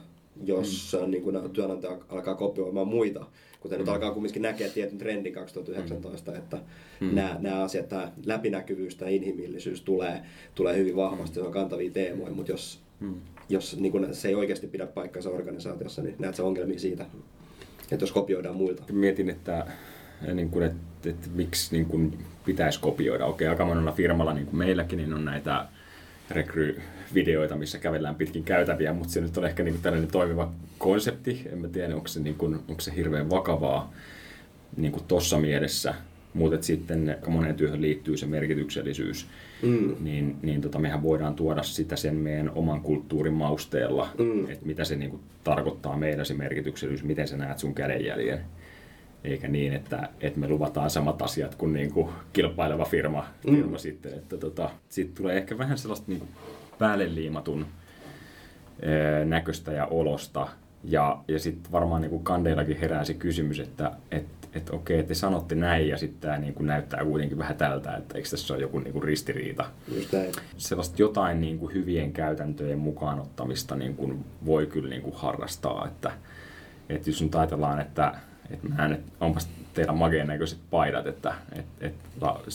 jos 0.45 0.97
mm. 1.01 1.11
niin 1.11 1.23
kuin 1.23 1.51
työnantaja 1.53 1.97
alkaa 2.09 2.35
kopioimaan 2.35 2.87
muita, 2.87 3.25
kuten 3.59 3.77
mm. 3.77 3.79
nyt 3.79 3.89
alkaa 3.89 4.11
kumminkin 4.11 4.41
näkeä 4.41 4.69
tietyn 4.69 4.97
trendin 4.97 5.33
2019, 5.33 6.31
mm. 6.31 6.37
että 6.37 6.57
mm. 6.99 7.15
nämä, 7.15 7.37
nämä 7.39 7.63
asiat, 7.63 7.89
tämä 7.89 8.11
läpinäkyvyys 8.25 8.95
tai 8.95 9.15
inhimillisyys 9.15 9.81
tulee, 9.81 10.21
tulee 10.55 10.77
hyvin 10.77 10.95
vahvasti, 10.95 11.39
on 11.39 11.51
kantavia 11.51 11.91
teemoja, 11.91 12.33
mutta 12.33 12.51
jos, 12.51 12.79
mm. 12.99 13.15
jos 13.49 13.79
niin 13.79 13.91
kuin 13.91 14.15
se 14.15 14.27
ei 14.27 14.35
oikeasti 14.35 14.67
pidä 14.67 14.87
paikkansa 14.87 15.29
organisaatiossa, 15.29 16.01
niin 16.01 16.15
näet 16.19 16.35
se 16.35 16.41
ongelmia 16.41 16.79
siitä 16.79 17.05
että 17.91 18.03
jos 18.03 18.11
kopioidaan 18.11 18.55
muilta. 18.55 18.83
Mietin, 18.91 19.29
että, 19.29 19.67
niin 20.33 20.49
kuin, 20.49 20.65
että, 20.65 21.09
että 21.09 21.27
miksi 21.35 21.75
niin 21.75 21.85
kuin 21.85 22.25
pitäisi 22.45 22.79
kopioida. 22.79 23.25
Okei, 23.25 23.47
aika 23.47 23.65
monella 23.65 23.91
firmalla 23.91 24.33
niin 24.33 24.45
kuin 24.45 24.57
meilläkin 24.57 24.97
niin 24.97 25.13
on 25.13 25.25
näitä 25.25 25.65
rekry-videoita, 26.29 27.55
missä 27.55 27.79
kävellään 27.79 28.15
pitkin 28.15 28.43
käytäviä, 28.43 28.93
mutta 28.93 29.13
se 29.13 29.21
nyt 29.21 29.37
on 29.37 29.45
ehkä 29.45 29.63
niin 29.63 29.73
kuin 29.73 29.81
tällainen 29.81 30.11
toimiva 30.11 30.51
konsepti. 30.77 31.47
En 31.51 31.57
mä 31.57 31.67
tiedä, 31.67 31.95
onko 31.95 32.07
se, 32.07 32.19
niin 32.19 32.35
kuin, 32.35 32.55
onko 32.55 32.81
se 32.81 32.95
hirveän 32.95 33.29
vakavaa 33.29 33.93
niin 34.77 34.91
kuin 34.91 35.03
mielessä. 35.39 35.93
Mutta 36.33 36.61
sitten 36.61 37.17
moneen 37.27 37.55
työhön 37.55 37.81
liittyy 37.81 38.17
se 38.17 38.25
merkityksellisyys, 38.25 39.27
mm. 39.61 39.95
niin, 39.99 40.37
niin 40.41 40.61
tota, 40.61 40.79
mehän 40.79 41.03
voidaan 41.03 41.35
tuoda 41.35 41.63
sitä 41.63 41.95
sen 41.95 42.15
meidän 42.15 42.51
oman 42.55 42.81
kulttuurin 42.81 43.33
mausteella, 43.33 44.09
mm. 44.17 44.49
että 44.49 44.65
mitä 44.65 44.83
se 44.83 44.95
niinku 44.95 45.19
tarkoittaa 45.43 45.97
meidän 45.97 46.25
se 46.25 46.33
merkityksellisyys, 46.33 47.07
miten 47.07 47.27
sä 47.27 47.37
näet 47.37 47.57
sun 47.57 47.75
kädenjäljen. 47.75 48.39
Eikä 49.23 49.47
niin, 49.47 49.73
että, 49.73 50.09
että 50.21 50.39
me 50.39 50.47
luvataan 50.47 50.89
samat 50.89 51.21
asiat 51.21 51.55
kuin 51.55 51.73
niinku 51.73 52.09
kilpaileva 52.33 52.85
firma, 52.85 53.25
mm. 53.47 53.55
firma 53.55 53.77
sitten. 53.77 54.13
Että 54.13 54.37
tota, 54.37 54.69
sitten 54.89 55.15
tulee 55.15 55.37
ehkä 55.37 55.57
vähän 55.57 55.77
sellaista 55.77 56.05
niinku 56.07 56.27
päälle 56.79 57.15
liimatun 57.15 57.65
näköistä 59.25 59.71
ja 59.71 59.85
olosta. 59.85 60.47
Ja, 60.83 61.23
ja 61.27 61.39
sitten 61.39 61.71
varmaan 61.71 62.01
niin 62.01 62.09
kuin 62.09 62.23
kandeillakin 62.23 62.77
herää 62.77 63.03
se 63.03 63.13
kysymys, 63.13 63.59
että, 63.59 63.91
että 64.11 64.36
että 64.57 64.75
okei, 64.75 65.03
te 65.03 65.13
sanotte 65.13 65.55
näin 65.55 65.87
ja 65.87 65.97
sitten 65.97 66.21
tämä 66.21 66.37
niin 66.37 66.53
kuin 66.53 66.67
näyttää 66.67 67.05
kuitenkin 67.05 67.37
vähän 67.37 67.57
tältä, 67.57 67.95
että 67.95 68.17
eikö 68.17 68.29
tässä 68.29 68.53
ole 68.53 68.61
joku 68.61 68.79
niin 68.79 68.93
kuin 68.93 69.03
ristiriita. 69.03 69.65
Just 69.95 70.13
näin. 70.13 70.31
Sellaista 70.57 71.01
jotain 71.01 71.41
niin 71.41 71.59
kuin 71.59 71.73
hyvien 71.73 72.13
käytäntöjen 72.13 72.79
mukaanottamista 72.79 73.75
niin 73.75 73.95
kuin 73.95 74.25
voi 74.45 74.65
kyllä 74.65 74.89
niin 74.89 75.01
kuin 75.01 75.15
harrastaa, 75.15 75.87
että, 75.87 76.11
että 76.89 77.09
jos 77.09 77.21
nyt 77.21 77.35
ajatellaan, 77.35 77.79
että, 77.79 78.13
että 78.51 78.67
mä 78.69 78.85
en, 78.85 78.99
onpas 79.19 79.49
teillä 79.73 79.93
mageen 79.93 80.27
näköiset 80.27 80.59
paidat, 80.69 81.07
että 81.07 81.33
et, 81.55 81.65
et, 81.81 81.93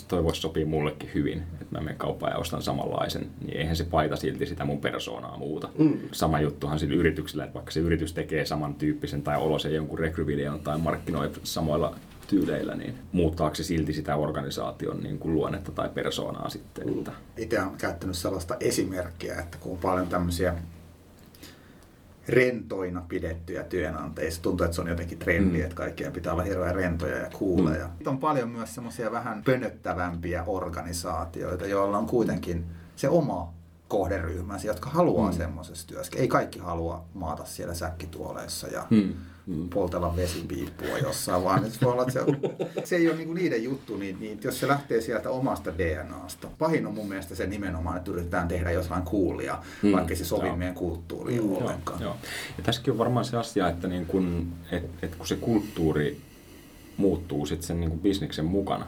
toi 0.08 0.24
voisi 0.24 0.40
sopia 0.40 0.66
mullekin 0.66 1.10
hyvin, 1.14 1.42
että 1.60 1.66
mä 1.70 1.80
menen 1.80 1.96
kauppaan 1.96 2.32
ja 2.32 2.38
ostan 2.38 2.62
samanlaisen, 2.62 3.26
niin 3.44 3.56
eihän 3.56 3.76
se 3.76 3.84
paita 3.84 4.16
silti 4.16 4.46
sitä 4.46 4.64
mun 4.64 4.80
persoonaa 4.80 5.38
muuta. 5.38 5.68
Mm. 5.78 5.98
Sama 6.12 6.40
juttuhan 6.40 6.78
sillä 6.78 6.94
yrityksellä, 6.94 7.44
että 7.44 7.54
vaikka 7.54 7.70
se 7.70 7.80
yritys 7.80 8.12
tekee 8.12 8.46
samantyyppisen 8.46 9.22
tai 9.22 9.38
olosen 9.38 9.74
jonkun 9.74 9.98
rekryvideon 9.98 10.60
tai 10.60 10.78
markkinoi 10.78 11.30
samoilla 11.42 11.96
tyyleillä, 12.26 12.74
niin 12.74 12.94
muuttaako 13.12 13.54
se 13.54 13.64
silti 13.64 13.92
sitä 13.92 14.16
organisaation 14.16 15.00
niin 15.02 15.18
kuin 15.18 15.34
luonnetta 15.34 15.72
tai 15.72 15.88
persoonaa 15.88 16.48
sitten? 16.48 16.86
Mm. 16.86 16.98
Että... 16.98 17.12
Itse 17.36 17.60
olen 17.60 17.78
käyttänyt 17.78 18.16
sellaista 18.16 18.56
esimerkkiä, 18.60 19.34
että 19.40 19.58
kun 19.60 19.72
on 19.72 19.78
paljon 19.78 20.06
tämmöisiä 20.06 20.54
rentoina 22.28 23.02
pidettyjä 23.08 23.64
työnantajia. 23.64 24.30
Se 24.30 24.40
tuntuu, 24.40 24.64
että 24.64 24.74
se 24.74 24.80
on 24.80 24.88
jotenkin 24.88 25.18
trendi, 25.18 25.58
mm. 25.58 25.64
että 25.64 25.76
kaikkien 25.76 26.12
pitää 26.12 26.32
olla 26.32 26.42
hirveän 26.42 26.74
rentoja 26.74 27.16
ja 27.16 27.30
kuuleja. 27.38 27.86
Mm. 27.86 28.06
On 28.06 28.18
paljon 28.18 28.48
myös 28.48 28.74
semmoisia 28.74 29.12
vähän 29.12 29.42
pönöttävämpiä 29.42 30.44
organisaatioita, 30.46 31.66
joilla 31.66 31.98
on 31.98 32.06
kuitenkin 32.06 32.64
se 32.96 33.08
oma 33.08 33.52
kohderyhmänsä, 33.88 34.66
jotka 34.66 34.90
haluaa 34.90 35.30
mm. 35.30 35.36
semmoisessa 35.36 35.88
työssä. 35.88 36.18
Ei 36.18 36.28
kaikki 36.28 36.58
halua 36.58 37.04
maata 37.14 37.44
siellä 37.44 37.74
säkkituoleissa 37.74 38.68
ja 38.68 38.86
mm 38.90 39.14
mm. 39.46 39.68
poltella 39.68 40.16
vesipiippua 40.16 40.98
jossain, 40.98 41.44
vaan 41.44 41.70
se 41.70 41.80
voi 41.82 41.92
olla, 41.92 42.02
että 42.02 42.12
se, 42.12 42.84
se 42.84 42.96
ei 42.96 43.08
ole 43.08 43.16
niinku 43.16 43.34
niiden 43.34 43.64
juttu, 43.64 43.96
niin, 43.96 44.20
niin 44.20 44.40
jos 44.44 44.60
se 44.60 44.68
lähtee 44.68 45.00
sieltä 45.00 45.30
omasta 45.30 45.78
DNAsta. 45.78 46.48
Pahin 46.58 46.86
on 46.86 46.94
mun 46.94 47.08
mielestä 47.08 47.34
se 47.34 47.46
nimenomaan, 47.46 47.96
että 47.96 48.10
yritetään 48.10 48.48
tehdä 48.48 48.70
jotain 48.70 49.02
kuulia, 49.02 49.58
mm. 49.82 49.92
vaikka 49.92 50.16
se 50.16 50.24
sovi 50.24 50.56
meidän 50.56 50.74
kulttuuriin 50.74 51.44
mm, 51.44 51.52
ollenkaan. 51.52 52.00
Joo, 52.00 52.10
joo. 52.10 52.16
Ja 52.58 52.64
tässäkin 52.64 52.92
on 52.92 52.98
varmaan 52.98 53.24
se 53.24 53.36
asia, 53.36 53.68
että 53.68 53.88
niin 53.88 54.06
kun, 54.06 54.52
et, 54.72 54.90
et 55.02 55.14
kun 55.14 55.26
se 55.26 55.36
kulttuuri 55.36 56.20
muuttuu 56.96 57.46
sitten 57.46 57.66
sen 57.66 57.80
niin 57.80 57.90
kuin 57.90 58.00
bisneksen 58.00 58.44
mukana, 58.44 58.86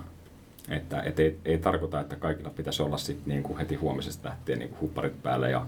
että 0.68 1.02
et 1.02 1.18
ei, 1.18 1.38
ei 1.44 1.58
tarkoita, 1.58 2.00
että 2.00 2.16
kaikilla 2.16 2.50
pitäisi 2.50 2.82
olla 2.82 2.96
sit 2.96 3.26
niin 3.26 3.42
kuin 3.42 3.58
heti 3.58 3.74
huomisesta 3.74 4.28
lähtien 4.28 4.58
niin 4.58 4.68
kuin 4.68 4.80
hupparit 4.80 5.22
päälle 5.22 5.50
ja, 5.50 5.66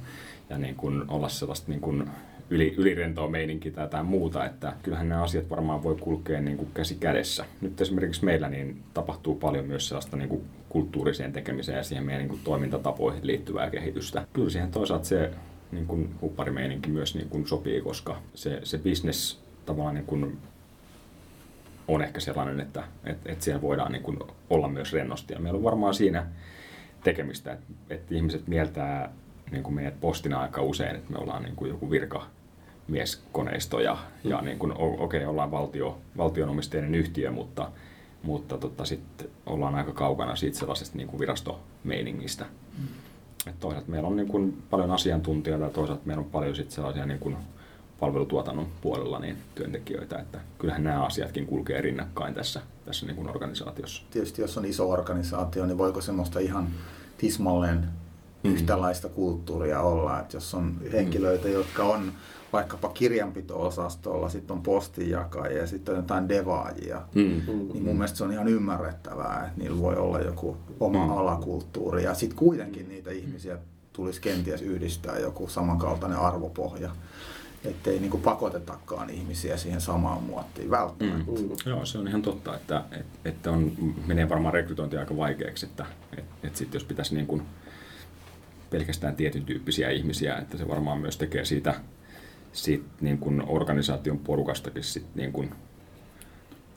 ja 0.51 0.59
niin 0.59 0.77
olla 1.09 1.29
sellaista 1.29 1.71
niin 1.71 2.11
yli, 2.51 2.75
ylirentoa 2.77 3.29
meininki 3.29 3.71
tai 3.71 3.85
jotain 3.85 4.07
muuta, 4.07 4.45
että 4.45 4.73
kyllähän 4.83 5.09
nämä 5.09 5.23
asiat 5.23 5.51
varmaan 5.51 5.83
voi 5.83 5.97
kulkea 6.01 6.41
niin 6.41 6.57
kuin 6.57 6.71
käsi 6.75 6.95
kädessä. 6.95 7.45
Nyt 7.61 7.81
esimerkiksi 7.81 8.25
meillä 8.25 8.49
niin 8.49 8.83
tapahtuu 8.95 9.35
paljon 9.35 9.67
myös 9.67 9.89
sellaista 9.89 10.17
niin 10.17 10.43
kulttuuriseen 10.69 11.33
tekemiseen 11.33 11.79
ja 11.79 11.85
siihen 11.85 12.05
meidän 12.05 12.21
niin 12.21 12.29
kuin 12.29 12.41
toimintatapoihin 12.45 13.27
liittyvää 13.27 13.71
kehitystä. 13.71 14.27
Kyllä 14.33 14.51
siihen 14.51 14.71
toisaalta 14.71 15.05
se 15.05 15.31
niin 15.73 15.87
kuin 15.87 16.15
hupparimeininki 16.21 16.91
myös 16.91 17.15
niin 17.15 17.29
kuin 17.29 17.47
sopii, 17.47 17.81
koska 17.81 18.17
se, 18.35 18.61
se 18.63 18.79
business 18.79 19.41
tavallaan 19.67 19.95
niin 19.95 20.07
kuin 20.07 20.39
on 21.89 22.03
ehkä 22.03 22.21
sellainen, 22.21 22.61
että, 22.61 22.85
että, 23.05 23.33
että 23.33 23.45
siellä 23.45 23.63
voidaan 23.63 23.93
niin 23.93 24.03
kuin 24.03 24.19
olla 24.51 24.69
myös 24.69 24.93
rennosti. 24.93 25.35
Ja 25.35 25.41
meillä 25.41 25.57
on 25.57 25.65
varmaan 25.65 25.95
siinä 25.95 26.27
tekemistä, 27.05 27.53
että, 27.53 27.67
että 27.91 28.15
ihmiset 28.15 28.47
mieltää 28.47 29.13
niin 29.51 29.63
kuin 29.63 29.75
meidät 29.75 30.01
postina 30.01 30.41
aika 30.41 30.63
usein, 30.63 30.97
että 30.97 31.13
me 31.13 31.19
ollaan 31.19 31.43
niin 31.43 31.57
kuin 31.57 31.69
joku 31.69 31.91
virka, 31.91 32.27
mieskoneisto 32.89 33.81
ja, 33.81 33.95
mm. 34.25 34.31
ja 34.31 34.41
niin 34.41 34.59
okei, 34.63 34.99
okay, 34.99 35.25
ollaan 35.25 35.51
valtio, 35.51 35.99
valtionomisteinen 36.17 36.95
yhtiö, 36.95 37.31
mutta, 37.31 37.71
mutta 38.23 38.59
tota, 38.59 38.85
sitten 38.85 39.29
ollaan 39.47 39.75
aika 39.75 39.93
kaukana 39.93 40.37
siitä 40.37 40.59
sellaisesta 40.59 40.97
niin 40.97 41.09
kuin 41.09 41.21
virastomeiningistä. 41.21 42.45
Mm. 42.79 42.89
Et 43.47 43.61
toisaalta 43.61 43.91
meillä 43.91 44.09
on 44.09 44.17
niin 44.17 44.29
kuin 44.29 44.63
paljon 44.71 44.91
asiantuntijoita 44.91 45.65
ja 45.65 45.71
toisaalta 45.71 46.03
meillä 46.05 46.21
on 46.21 46.31
paljon 46.31 46.57
sit 46.57 46.71
sellaisia 46.71 47.07
niin 47.07 47.19
kuin 47.19 47.37
palvelutuotannon 48.01 48.69
puolella 48.81 49.19
niin 49.19 49.37
työntekijöitä, 49.55 50.19
että 50.19 50.41
kyllähän 50.59 50.85
nämä 50.85 51.05
asiatkin 51.05 51.47
kulkee 51.47 51.81
rinnakkain 51.81 52.35
tässä, 52.35 52.61
tässä 52.85 53.07
niin 53.07 53.17
kuin 53.17 53.31
organisaatiossa. 53.31 54.03
Tietysti 54.11 54.43
jos 54.43 54.59
on 54.59 54.65
iso 54.65 54.91
organisaatio, 54.91 55.67
niin 55.67 55.79
voiko 55.79 56.01
semmoista 56.01 56.39
ihan 56.39 56.69
tismalleen 57.19 57.89
mm. 58.45 58.53
yhtälaista 58.53 59.09
kulttuuria 59.09 59.81
olla, 59.81 60.21
että 60.21 60.37
jos 60.37 60.55
on 60.55 60.77
henkilöitä, 60.93 61.49
jotka 61.49 61.85
on 61.85 62.13
vaikkapa 62.53 62.89
kirjanpito-osastolla, 62.89 64.29
sitten 64.29 64.57
on 64.57 64.63
postinjakajia 64.63 65.59
ja 65.59 65.67
sitten 65.67 65.95
on 65.95 65.99
jotain 65.99 66.29
devaajia, 66.29 67.03
mm. 67.15 67.41
niin 67.73 67.85
mun 67.85 67.97
mielestä 67.97 68.19
se 68.19 68.25
on 68.25 68.33
ihan 68.33 68.49
ymmärrettävää, 68.49 69.45
että 69.47 69.61
niillä 69.61 69.79
voi 69.79 69.97
olla 69.97 70.21
joku 70.21 70.57
oma 70.81 71.07
mm. 71.07 71.13
alakulttuuri 71.13 72.05
ja 72.05 72.15
sitten 72.15 72.39
kuitenkin 72.39 72.89
niitä 72.89 73.11
ihmisiä 73.11 73.59
tulisi 73.93 74.21
kenties 74.21 74.63
yhdistää 74.63 75.19
joku 75.19 75.49
samankaltainen 75.49 76.19
arvopohja. 76.19 76.91
Ettei 77.69 77.99
niin 77.99 78.11
kuin 78.11 78.23
pakotetakaan 78.23 79.11
ihmisiä 79.11 79.57
siihen 79.57 79.81
samaan 79.81 80.23
muottiin 80.23 80.71
välttämättä. 80.71 81.33
Mm. 81.33 81.39
Mm. 81.39 81.57
Joo, 81.67 81.85
se 81.87 81.99
on 81.99 82.09
ihan 82.09 82.23
totta, 82.23 82.57
että, 82.57 82.85
että, 82.93 83.19
että 83.25 83.51
on, 83.51 83.73
menee 84.07 84.29
varmaan 84.29 84.55
rekrytointi 84.55 84.97
aika 84.97 85.17
vaikeaksi, 85.17 85.67
että, 85.67 85.87
että, 86.19 86.35
että 86.45 86.59
sit 86.59 86.75
jos 86.75 86.85
pitäisi 86.85 87.15
niin 87.15 87.27
kuin 87.27 87.43
pelkästään 88.71 89.17
tietyn 89.17 89.45
tyyppisiä 89.45 89.91
ihmisiä, 89.91 90.37
että 90.37 90.59
se 90.59 90.69
varmaan 90.69 91.01
myös 91.01 91.17
tekee 91.17 91.45
siitä, 91.45 91.75
siitä 92.53 92.85
niin 93.01 93.19
kuin 93.19 93.43
organisaation 93.47 94.19
porukastakin 94.19 94.85
sit 94.85 95.07
niin 95.15 95.33
kuin, 95.33 95.55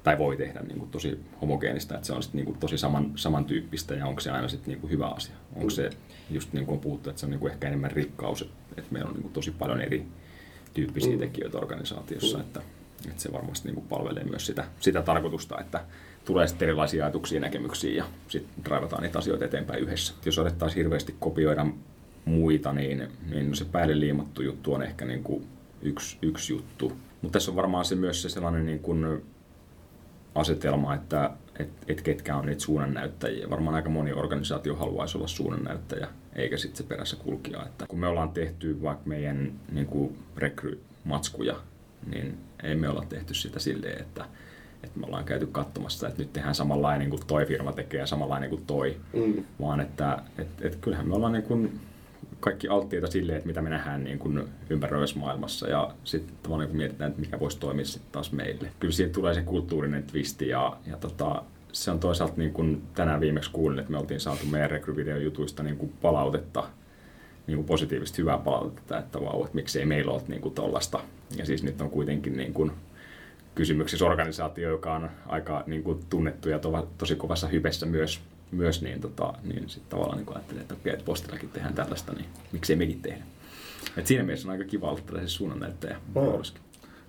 tai 0.03 0.17
voi 0.17 0.37
tehdä 0.37 0.59
niin 0.59 0.79
kuin 0.79 0.91
tosi 0.91 1.19
homogeenista, 1.41 1.95
että 1.95 2.07
se 2.07 2.13
on 2.13 2.23
sit 2.23 2.33
niin 2.33 2.45
kuin 2.45 2.57
tosi 2.57 2.77
saman, 2.77 3.11
samantyyppistä 3.15 3.93
ja 3.93 4.05
onko 4.05 4.21
se 4.21 4.31
aina 4.31 4.47
sit 4.47 4.67
niin 4.67 4.79
kuin 4.81 4.91
hyvä 4.91 5.07
asia. 5.07 5.35
Onko 5.55 5.69
se 5.69 5.89
just 6.29 6.53
niin 6.53 6.65
kuin 6.65 6.75
on 6.75 6.81
puhuttu, 6.81 7.09
että 7.09 7.19
se 7.19 7.25
on 7.25 7.29
niin 7.29 7.39
kuin 7.39 7.51
ehkä 7.51 7.67
enemmän 7.67 7.91
rikkaus, 7.91 8.41
että 8.77 8.91
meillä 8.91 9.07
on 9.07 9.13
niin 9.13 9.23
kuin 9.23 9.33
tosi 9.33 9.51
paljon 9.51 9.81
eri 9.81 10.05
tyyppisiä 10.73 11.13
mm. 11.13 11.19
tekijöitä 11.19 11.57
organisaatiossa, 11.57 12.37
mm. 12.37 12.41
että, 12.43 12.61
että 13.07 13.21
se 13.21 13.33
varmasti 13.33 13.67
niin 13.67 13.75
kuin 13.75 13.87
palvelee 13.87 14.23
myös 14.23 14.45
sitä, 14.45 14.65
sitä 14.79 15.01
tarkoitusta, 15.01 15.59
että 15.59 15.83
tulee 16.25 16.47
sitten 16.47 16.67
erilaisia 16.67 17.05
ajatuksia 17.05 17.35
ja 17.35 17.41
näkemyksiä 17.41 17.95
ja 17.95 18.05
sitten 18.27 18.65
draivataan 18.65 19.03
niitä 19.03 19.19
asioita 19.19 19.45
eteenpäin 19.45 19.83
yhdessä. 19.83 20.13
Jos 20.25 20.39
otettaisiin 20.39 20.77
hirveästi 20.77 21.15
kopioida 21.19 21.65
muita, 22.25 22.73
niin, 22.73 23.07
niin 23.29 23.49
no 23.49 23.55
se 23.55 23.65
päälle 23.65 23.99
liimattu 23.99 24.41
juttu 24.41 24.73
on 24.73 24.83
ehkä 24.83 25.05
niin 25.05 25.23
kuin 25.23 25.47
yksi, 25.81 26.17
yksi 26.21 26.53
juttu. 26.53 26.97
Mutta 27.21 27.33
tässä 27.33 27.51
on 27.51 27.55
varmaan 27.55 27.85
se 27.85 27.95
myös 27.95 28.21
se 28.21 28.29
sellainen 28.29 28.65
niin 28.65 28.79
kuin 28.79 29.23
asetelma, 30.35 30.93
että 30.93 31.31
et, 31.59 31.69
et 31.87 32.01
ketkä 32.01 32.35
on 32.35 32.45
niitä 32.45 32.61
suunnannäyttäjiä. 32.61 33.49
Varmaan 33.49 33.75
aika 33.75 33.89
moni 33.89 34.13
organisaatio 34.13 34.75
haluaisi 34.75 35.17
olla 35.17 35.27
suunnannäyttäjä, 35.27 36.07
eikä 36.35 36.57
sitten 36.57 36.77
se 36.77 36.83
perässä 36.83 37.15
kulkija. 37.15 37.65
Että 37.65 37.85
kun 37.87 37.99
me 37.99 38.07
ollaan 38.07 38.29
tehty 38.29 38.81
vaikka 38.81 39.03
meidän 39.05 39.51
niin 39.71 39.87
kuin 39.87 40.17
rekrymatskuja, 40.37 41.55
niin 42.11 42.37
ei 42.63 42.75
me 42.75 42.89
olla 42.89 43.05
tehty 43.09 43.33
sitä 43.33 43.59
silleen, 43.59 44.01
että, 44.01 44.25
että 44.83 44.99
me 44.99 45.05
ollaan 45.05 45.25
käyty 45.25 45.47
katsomassa, 45.47 46.07
että 46.07 46.21
nyt 46.21 46.33
tehdään 46.33 46.55
samanlainen 46.55 47.09
kuin 47.09 47.21
toi 47.27 47.45
firma 47.45 47.71
tekee 47.71 47.99
ja 47.99 48.05
samanlainen 48.05 48.49
kuin 48.49 48.65
toi, 48.65 48.97
mm. 49.13 49.43
vaan 49.61 49.79
että 49.79 50.21
et, 50.37 50.47
et 50.61 50.75
kyllähän 50.75 51.07
me 51.07 51.15
ollaan 51.15 51.33
niin 51.33 51.43
kuin 51.43 51.79
kaikki 52.39 52.67
alttiita 52.67 53.07
sille, 53.07 53.35
että 53.35 53.47
mitä 53.47 53.61
me 53.61 53.69
nähdään 53.69 54.03
niin 54.03 54.19
kuin 54.19 54.43
ympäröivässä 54.69 55.19
maailmassa 55.19 55.69
ja 55.69 55.93
sitten 56.03 56.35
tavallaan 56.43 56.67
kun 56.67 56.77
mietitään, 56.77 57.09
että 57.09 57.21
mikä 57.21 57.39
voisi 57.39 57.59
toimia 57.59 57.85
sitten 57.85 58.11
taas 58.11 58.31
meille. 58.31 58.71
Kyllä 58.79 58.91
siihen 58.91 59.13
tulee 59.13 59.33
se 59.33 59.41
kulttuurinen 59.41 60.03
twisti 60.03 60.47
ja, 60.47 60.77
ja 60.87 60.97
tota, 60.97 61.43
se 61.71 61.91
on 61.91 61.99
toisaalta 61.99 62.33
niin 62.37 62.53
kuin 62.53 62.81
tänään 62.95 63.19
viimeksi 63.19 63.51
kuulin, 63.51 63.79
että 63.79 63.91
me 63.91 63.97
oltiin 63.97 64.19
saatu 64.19 64.45
meidän 64.45 64.71
rekryvideon 64.71 65.23
jutuista 65.23 65.63
niin 65.63 65.77
kuin 65.77 65.93
palautetta, 66.01 66.63
niin 67.47 67.57
kuin 67.57 67.65
positiivisesti 67.65 68.21
hyvää 68.21 68.37
palautetta, 68.37 68.97
että 68.97 69.21
vau, 69.21 69.43
että 69.43 69.55
miksei 69.55 69.85
meillä 69.85 70.11
ole 70.11 70.21
niin 70.27 70.41
kuin 70.41 70.55
tollasta. 70.55 70.99
Ja 71.37 71.45
siis 71.45 71.63
nyt 71.63 71.81
on 71.81 71.89
kuitenkin 71.89 72.37
niin 72.37 72.53
kuin 72.53 72.71
kysymyksissä 73.55 74.05
organisaatio, 74.05 74.69
joka 74.69 74.93
on 74.93 75.09
aika 75.27 75.63
niin 75.67 75.83
kuin 75.83 76.05
tunnettu 76.09 76.49
ja 76.49 76.59
to, 76.59 76.87
tosi 76.97 77.15
kovassa 77.15 77.47
hypessä 77.47 77.85
myös, 77.85 78.21
myös 78.51 78.81
niin, 78.81 79.01
tota, 79.01 79.33
niin 79.43 79.69
sitten 79.69 79.89
tavallaan 79.89 80.17
niin 80.17 80.35
ajattelin, 80.35 80.61
että 80.61 80.73
okei, 80.73 80.93
että 80.93 81.05
postillakin 81.05 81.49
tehdään 81.49 81.73
tällaista, 81.73 82.13
niin 82.13 82.25
miksei 82.51 82.75
mekin 82.75 83.01
tehdä. 83.01 83.23
Et 83.97 84.07
siinä 84.07 84.23
mielessä 84.23 84.47
on 84.47 84.51
aika 84.51 84.63
kiva 84.63 84.89
olla 84.89 85.01
tällaisessa 85.05 85.37
suunnannäyttäjä 85.37 85.97
oh. 86.15 86.41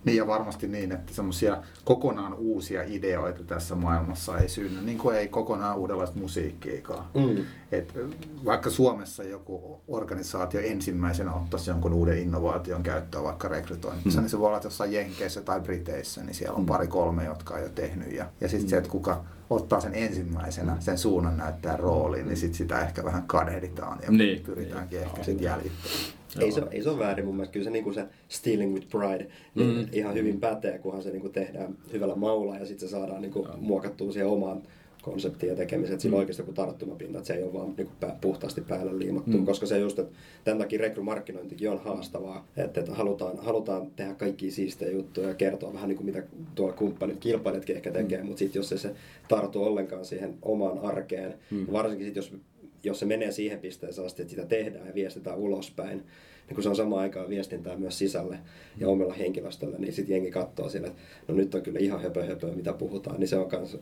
Niin 0.05 0.17
ja 0.17 0.27
varmasti 0.27 0.69
niin, 0.69 0.93
että 0.93 1.15
semmoisia 1.15 1.63
kokonaan 1.85 2.35
uusia 2.35 2.83
ideoita 2.87 3.45
tässä 3.45 3.75
maailmassa 3.75 4.39
ei 4.39 4.49
synny, 4.49 4.83
niin 4.83 4.99
kuin 4.99 5.17
ei 5.17 5.29
kokonaan 5.29 5.79
uudenlaista 5.79 6.19
musiikkiikaan. 6.19 7.05
Mm. 7.15 7.45
Et 7.73 7.95
vaikka 8.45 8.71
Suomessa 8.71 9.23
joku 9.23 9.81
organisaatio 9.89 10.61
ensimmäisenä 10.61 11.35
ottaisi 11.35 11.71
jonkun 11.71 11.93
uuden 11.93 12.19
innovaation 12.19 12.83
käyttöön 12.83 13.25
vaikka 13.25 13.49
rekrytoinnissa, 13.49 14.21
mm. 14.21 14.23
niin 14.23 14.31
se 14.31 14.39
voi 14.39 14.49
olla, 14.49 14.61
jossain 14.65 14.93
Jenkeissä 14.93 15.41
tai 15.41 15.61
Briteissä, 15.61 16.23
niin 16.23 16.35
siellä 16.35 16.55
on 16.55 16.63
mm. 16.63 16.67
pari 16.67 16.87
kolme, 16.87 17.25
jotka 17.25 17.55
on 17.55 17.63
jo 17.63 17.69
tehnyt. 17.69 18.13
Ja, 18.13 18.27
ja 18.41 18.49
sitten 18.49 18.67
mm. 18.67 18.71
se, 18.71 18.77
että 18.77 18.91
kuka 18.91 19.25
ottaa 19.51 19.81
sen 19.81 19.95
ensimmäisenä, 19.95 20.77
sen 20.81 20.99
suunnan 20.99 21.37
näyttää 21.37 21.77
rooliin, 21.77 22.27
niin 22.27 22.37
sit 22.37 22.55
sitä 22.55 22.81
ehkä 22.81 23.05
vähän 23.05 23.23
kadehditaan 23.23 23.99
ja 24.03 24.11
niin. 24.11 24.41
pyritäänkin 24.41 24.99
niin. 24.99 25.09
ehkä 25.09 25.23
sitten 25.23 25.45
jäljittämään. 25.45 26.20
Ei 26.41 26.53
se, 26.53 26.63
ei 26.71 26.83
se 26.83 26.91
ole 26.91 26.99
väärin 26.99 27.25
mun 27.25 27.35
mielestä. 27.35 27.53
Kyllä 27.53 27.65
se, 27.65 27.71
niin 27.71 27.95
se 27.95 28.05
Stealing 28.29 28.75
with 28.75 28.89
Pride 28.89 29.27
niin 29.55 29.77
mm. 29.77 29.87
ihan 29.93 30.15
hyvin 30.15 30.41
pätee, 30.41 30.79
kunhan 30.79 31.03
se 31.03 31.11
niin 31.11 31.21
kuin 31.21 31.33
tehdään 31.33 31.77
hyvällä 31.93 32.15
maulla 32.15 32.57
ja 32.57 32.67
sitten 32.67 32.89
se 32.89 32.93
saadaan 32.93 33.23
niin 33.23 33.33
kuin, 33.33 33.49
muokattua 33.57 34.13
siihen 34.13 34.29
omaan 34.29 34.63
konseptiin 35.03 35.51
ja 35.51 35.57
tekemiseen, 35.57 35.95
että 35.95 36.03
sillä 36.03 36.15
mm. 36.15 36.19
oikeasti 36.19 36.43
joku 36.43 36.53
tarttumapinta, 36.53 37.19
että 37.19 37.27
se 37.27 37.35
ei 37.35 37.43
ole 37.43 37.53
vaan 37.53 37.75
niin 37.77 37.89
kuin 38.01 38.13
puhtaasti 38.21 38.61
päälle 38.61 38.99
liimattu, 38.99 39.39
mm. 39.39 39.47
koska 39.47 39.67
se 39.67 39.79
just, 39.79 39.99
että 39.99 40.17
tämän 40.45 40.59
takia 40.59 40.81
rekrymarkkinointikin 40.81 41.71
on 41.71 41.81
haastavaa, 41.81 42.47
että, 42.57 42.81
että 42.81 42.95
halutaan, 42.95 43.39
halutaan 43.39 43.91
tehdä 43.97 44.15
kaikki 44.15 44.51
siistejä 44.51 44.93
juttuja 44.93 45.29
ja 45.29 45.35
kertoa 45.35 45.73
vähän 45.73 45.89
niin 45.89 45.97
kuin 45.97 46.07
mitä 46.07 46.23
tuolla 46.55 46.73
kumppanit, 46.73 47.21
kilpailijatkin 47.21 47.77
ehkä 47.77 47.91
tekee, 47.91 48.19
mm. 48.19 48.27
mutta 48.27 48.39
sitten 48.39 48.61
jos 48.61 48.73
ei 48.73 48.79
se 48.79 48.95
tartu 49.29 49.63
ollenkaan 49.63 50.05
siihen 50.05 50.35
omaan 50.43 50.79
arkeen, 50.79 51.35
mm. 51.51 51.67
varsinkin 51.73 52.07
sitten 52.07 52.21
jos 52.21 52.33
jos 52.85 52.99
se 53.01 53.07
menee 53.07 53.33
siihen 53.33 53.61
pisteeseen 53.61 54.07
asti, 54.07 54.23
että 54.23 54.31
sitä 54.31 54.47
tehdään 54.47 54.87
ja 54.87 54.95
viestitään 54.95 55.39
ulospäin, 55.39 56.03
niin 56.47 56.55
kun 56.55 56.63
se 56.63 56.69
on 56.69 56.77
samaan 56.77 57.03
aikaan 57.03 57.29
viestintää 57.29 57.77
myös 57.77 57.99
sisälle 57.99 58.39
ja 58.79 58.89
omilla 58.89 59.15
henkilöstöllä, 59.15 59.79
niin 59.79 59.93
sitten 59.93 60.15
jengi 60.15 60.31
katsoo 60.31 60.69
sille, 60.69 60.87
että 60.87 61.03
no 61.29 61.35
nyt 61.35 61.55
on 61.55 61.63
kyllä 61.63 61.79
ihan 61.79 62.03
höpö 62.03 62.25
höpö, 62.25 62.53
mitä 62.55 62.73
puhutaan, 62.73 63.21
niin 63.21 63.29
se 63.29 63.37
on 63.37 63.49
myös 63.59 63.79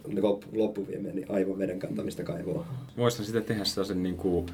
loppuviimein 0.52 1.14
niin 1.14 1.30
aivan 1.30 1.58
veden 1.58 1.78
kantamista 1.78 2.24
kaivoa. 2.24 2.66
Voisi 2.96 3.24
sitä 3.24 3.40
tehdä 3.40 3.64
sellaisen 3.64 4.02
niin 4.02 4.16
kuin 4.16 4.46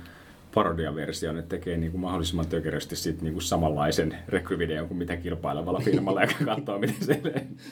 parodiaversion, 0.55 1.39
että 1.39 1.57
tekee 1.57 1.77
niin 1.77 1.91
kuin 1.93 2.01
mahdollisimman 2.01 2.47
tökerösti 2.47 2.97
sit 2.97 3.23
niin 3.23 3.33
kuin 3.33 3.43
samanlaisen 3.43 4.19
rekryvideon 4.29 4.89
kuin 4.89 4.99
mitä 4.99 5.17
kilpailevalla 5.17 5.81
firmalla, 5.81 6.23
joka 6.23 6.45
katsoo, 6.55 6.79
miten 6.79 6.97
se 7.01 7.21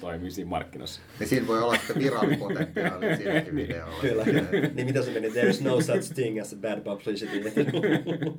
toimii 0.00 0.30
siinä 0.30 0.50
markkinassa. 0.50 1.00
Ja 1.20 1.26
siinä 1.26 1.46
voi 1.46 1.62
olla 1.62 1.74
sitten 1.74 1.98
virallipotentiaali 1.98 3.06
siinäkin 3.16 3.54
niin. 3.54 3.68
videolla. 3.68 4.00
Kyllä. 4.00 4.24
niin 4.74 4.86
mitä 4.86 5.02
se 5.02 5.10
meni? 5.10 5.28
There's 5.28 5.64
no 5.64 5.80
such 5.80 6.14
thing 6.14 6.40
as 6.40 6.52
a 6.52 6.56
bad 6.56 6.80
publicity. 6.80 7.40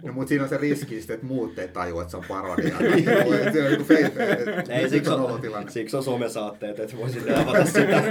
no, 0.03 0.13
mutta 0.13 0.29
siinä 0.29 0.43
on 0.43 0.49
se 0.49 0.57
riski, 0.57 0.99
että 0.99 1.25
muut 1.25 1.59
ei 1.59 1.67
tajua, 1.67 2.01
että 2.01 2.11
se 2.11 2.17
on 2.17 2.23
parodia. 2.27 2.77
ei, 4.69 4.89
siksi 4.89 5.09
on, 5.09 5.69
siksi 5.69 5.97
on 5.97 6.03
somesaatteet, 6.03 6.79
että 6.79 6.97
voisit 6.97 7.29
avata 7.29 7.65
sitä. 7.65 8.03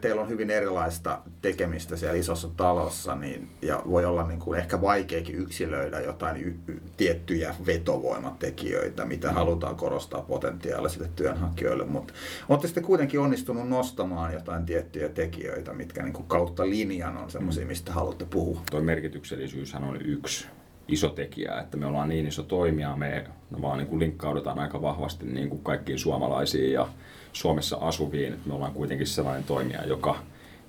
Teillä 0.00 0.22
on 0.22 0.28
hyvin 0.28 0.50
erilaista 0.50 1.18
tekemistä 1.42 1.96
siellä 1.96 2.18
isossa 2.18 2.48
talossa, 2.56 3.14
niin, 3.14 3.48
ja 3.62 3.82
voi 3.94 4.04
olla 4.04 4.26
niin 4.26 4.40
kuin 4.40 4.58
ehkä 4.58 4.80
vaikeakin 4.80 5.34
yksilöidä 5.34 6.00
jotain 6.00 6.36
y- 6.36 6.54
y- 6.68 6.80
tiettyjä 6.96 7.54
vetovoimatekijöitä, 7.66 9.04
mitä 9.04 9.28
mm. 9.28 9.34
halutaan 9.34 9.76
korostaa 9.76 10.22
potentiaalisille 10.22 11.08
työnhakijoille, 11.16 11.84
mutta 11.84 12.14
olette 12.48 12.66
sitten 12.66 12.84
kuitenkin 12.84 13.20
onnistunut 13.20 13.68
nostamaan 13.68 14.32
jotain 14.32 14.66
tiettyjä 14.66 15.08
tekijöitä, 15.08 15.72
mitkä 15.72 16.02
niin 16.02 16.12
kuin 16.12 16.26
kautta 16.26 16.70
linjan 16.70 17.16
on 17.16 17.30
sellaisia, 17.30 17.64
mm. 17.64 17.68
mistä 17.68 17.92
haluatte 17.92 18.24
puhua. 18.24 18.60
Tuo 18.70 18.80
merkityksellisyyshän 18.80 19.84
on 19.84 19.98
yksi 20.04 20.46
iso 20.88 21.08
tekijä, 21.08 21.60
että 21.60 21.76
me 21.76 21.86
ollaan 21.86 22.08
niin 22.08 22.26
iso 22.26 22.42
toimija, 22.42 22.96
me 22.96 23.24
vaan 23.62 23.78
niin 23.78 23.88
kuin 23.88 24.00
linkkaudutaan 24.00 24.58
aika 24.58 24.82
vahvasti 24.82 25.26
niin 25.26 25.48
kuin 25.48 25.62
kaikkiin 25.62 25.98
suomalaisiin 25.98 26.72
ja 26.72 26.88
Suomessa 27.32 27.76
asuviin, 27.76 28.32
että 28.32 28.48
me 28.48 28.54
ollaan 28.54 28.74
kuitenkin 28.74 29.06
sellainen 29.06 29.44
toimija, 29.44 29.86
joka 29.86 30.16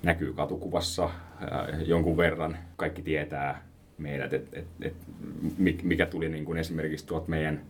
näkyy 0.02 0.32
katukuvassa 0.32 1.10
jonkun 1.86 2.16
verran. 2.16 2.58
Kaikki 2.76 3.02
tietää 3.02 3.62
meidät, 3.98 4.32
että 4.32 4.58
et, 4.58 4.66
et, 4.82 4.94
mikä 5.82 6.06
tuli 6.06 6.28
niin 6.28 6.44
kuin 6.44 6.58
esimerkiksi 6.58 7.06
tuolta 7.06 7.30
meidän 7.30 7.60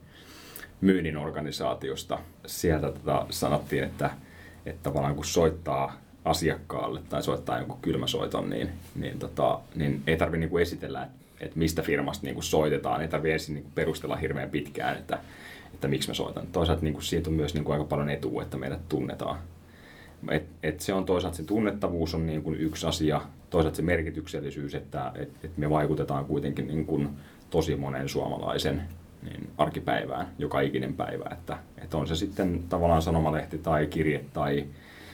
myynnin 0.80 1.16
organisaatiosta. 1.16 2.18
Sieltä 2.46 2.92
tota 2.92 3.26
sanottiin, 3.30 3.84
että, 3.84 4.10
että 4.66 4.82
tavallaan 4.82 5.14
kun 5.14 5.24
soittaa 5.24 6.00
asiakkaalle 6.24 7.00
tai 7.08 7.22
soittaa 7.22 7.58
jonkun 7.58 7.78
kylmäsoiton, 7.82 8.50
niin, 8.50 8.68
niin, 8.94 9.18
tota, 9.18 9.60
niin 9.74 10.02
ei 10.06 10.16
tarvitse 10.16 10.46
niin 10.46 10.62
esitellä, 10.62 11.02
että, 11.02 11.16
että 11.40 11.58
mistä 11.58 11.82
firmasta 11.82 12.26
niin 12.26 12.34
kuin 12.34 12.44
soitetaan. 12.44 13.02
Ei 13.02 13.08
tarvitse 13.08 13.32
ensin 13.32 13.62
kuin 13.62 13.72
perustella 13.74 14.16
hirveän 14.16 14.50
pitkään, 14.50 14.98
että, 14.98 15.18
että 15.74 15.88
miksi 15.88 16.08
mä 16.08 16.14
soitan. 16.14 16.46
Toisaalta 16.46 16.92
kuin 16.92 17.02
siitä 17.02 17.30
on 17.30 17.36
myös 17.36 17.54
niin 17.54 17.64
kuin 17.64 17.72
aika 17.72 17.84
paljon 17.84 18.10
etua, 18.10 18.42
että 18.42 18.56
meidät 18.56 18.88
tunnetaan. 18.88 19.38
Et, 20.30 20.44
et 20.62 20.80
se 20.80 20.94
on 20.94 21.04
toisaalta 21.04 21.36
se 21.36 21.44
tunnettavuus 21.44 22.14
on 22.14 22.26
niin 22.26 22.42
kuin 22.42 22.60
yksi 22.60 22.86
asia, 22.86 23.20
toisaalta 23.50 23.76
se 23.76 23.82
merkityksellisyys, 23.82 24.74
että 24.74 25.12
et, 25.14 25.30
et 25.44 25.58
me 25.58 25.70
vaikutetaan 25.70 26.24
kuitenkin 26.24 26.66
niin 26.66 26.86
kuin 26.86 27.08
tosi 27.50 27.76
monen 27.76 28.08
suomalaisen 28.08 28.82
niin 29.22 29.50
arkipäivään, 29.58 30.28
joka 30.38 30.60
ikinen 30.60 30.94
päivä. 30.94 31.24
Että, 31.32 31.58
että 31.82 31.96
on 31.96 32.06
se 32.06 32.16
sitten 32.16 32.64
tavallaan 32.68 33.02
sanomalehti 33.02 33.58
tai 33.58 33.86
kirje 33.86 34.24
tai 34.32 34.66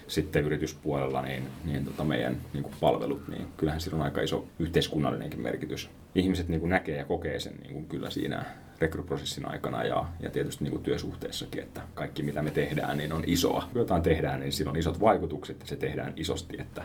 sitten 0.07 0.45
yrityspuolella 0.45 1.23
niin, 1.23 1.43
niin 1.65 1.85
tota 1.85 2.05
meidän 2.05 2.37
niin 2.53 2.63
kuin 2.63 2.75
palvelut, 2.81 3.29
niin 3.29 3.47
kyllähän 3.57 3.81
sillä 3.81 3.97
on 3.97 4.03
aika 4.03 4.21
iso 4.21 4.49
yhteiskunnallinenkin 4.59 5.41
merkitys. 5.41 5.91
Ihmiset 6.15 6.49
niin 6.49 6.61
kuin 6.61 6.71
näkee 6.71 6.97
ja 6.97 7.05
kokee 7.05 7.41
sen 7.41 7.55
niin 7.63 7.73
kuin 7.73 7.87
kyllä 7.87 8.11
siinä 8.11 8.45
rekryprosessin 8.83 9.49
aikana 9.49 9.85
ja, 9.85 10.05
ja 10.21 10.31
tietysti 10.31 10.65
niin 10.65 10.73
kuin 10.73 10.83
työsuhteessakin, 10.83 11.63
että 11.63 11.83
kaikki 11.95 12.23
mitä 12.23 12.43
me 12.43 12.51
tehdään 12.51 12.97
niin 12.97 13.13
on 13.13 13.23
isoa. 13.27 13.69
Kun 13.73 13.81
jotain 13.81 14.03
tehdään, 14.03 14.41
niin 14.41 14.53
sillä 14.53 14.71
on 14.71 14.77
isot 14.77 15.01
vaikutukset 15.01 15.61
ja 15.61 15.67
se 15.67 15.77
tehdään 15.77 16.13
isosti, 16.17 16.57
että, 16.61 16.85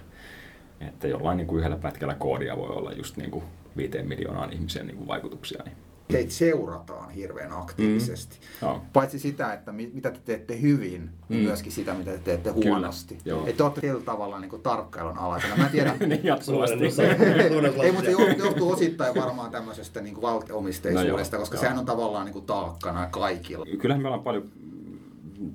että 0.82 1.08
jollain 1.08 1.38
niin 1.38 1.48
kuin 1.48 1.60
yhdellä 1.60 1.78
pätkällä 1.78 2.14
koodia 2.16 2.58
voi 2.58 2.70
olla 2.70 2.92
just 2.92 3.18
niin 3.18 3.32
kuin 3.32 3.44
viiteen 3.78 4.08
miljoonaan 4.08 4.54
ihmisen 4.54 4.88
niin 4.88 4.98
kuin 4.98 5.08
vaikutuksia. 5.08 5.64
Niin 5.66 5.78
Teitä 6.08 6.32
seurataan 6.34 7.10
hirveän 7.10 7.52
aktiivisesti. 7.52 8.38
Mm. 8.62 8.82
Paitsi 8.94 9.20
sitä, 9.20 9.54
että 9.54 9.72
mi- 9.72 9.92
mitä 9.94 10.12
te 10.12 10.20
teette 10.26 10.62
hyvin, 10.62 11.10
niin 11.30 11.42
Mm. 11.42 11.48
myöskin 11.48 11.72
sitä, 11.72 11.94
mitä 11.94 12.12
te 12.12 12.18
teette 12.18 12.50
huonosti. 12.50 13.18
Että 13.46 13.58
te 13.58 13.64
olette 13.64 13.82
tällä 13.82 14.02
tavalla 14.02 14.40
niin 14.40 14.50
kuin 14.50 14.62
tarkkailun 14.62 15.18
alaisena. 15.18 15.56
Mä 15.58 15.66
en 15.66 15.72
tiedä, 15.72 15.96
niin 16.08 16.24
jatkuvasti. 16.24 16.92
Suurin 16.92 17.70
osa 17.70 17.84
ei, 17.84 17.92
mutta 17.92 18.06
se 18.06 18.12
johtuu- 18.12 18.46
johtuu 18.46 18.72
osittain 18.72 19.16
varmaan 19.16 19.52
tämmöisestä 19.52 20.02
niin 20.02 20.22
valtiomisteisuudesta, 20.22 21.36
No 21.36 21.40
joo, 21.40 21.42
koska 21.42 21.56
joo. 21.56 21.62
sehän 21.62 21.80
on 21.80 21.86
tavallaan 21.86 22.26
niin 22.26 22.34
kuin 22.34 22.46
taakkana 22.46 23.08
kaikilla. 23.12 23.66
Kyllähän 23.80 24.02
me 24.02 24.08
ollaan 24.08 24.24
paljon 24.24 24.44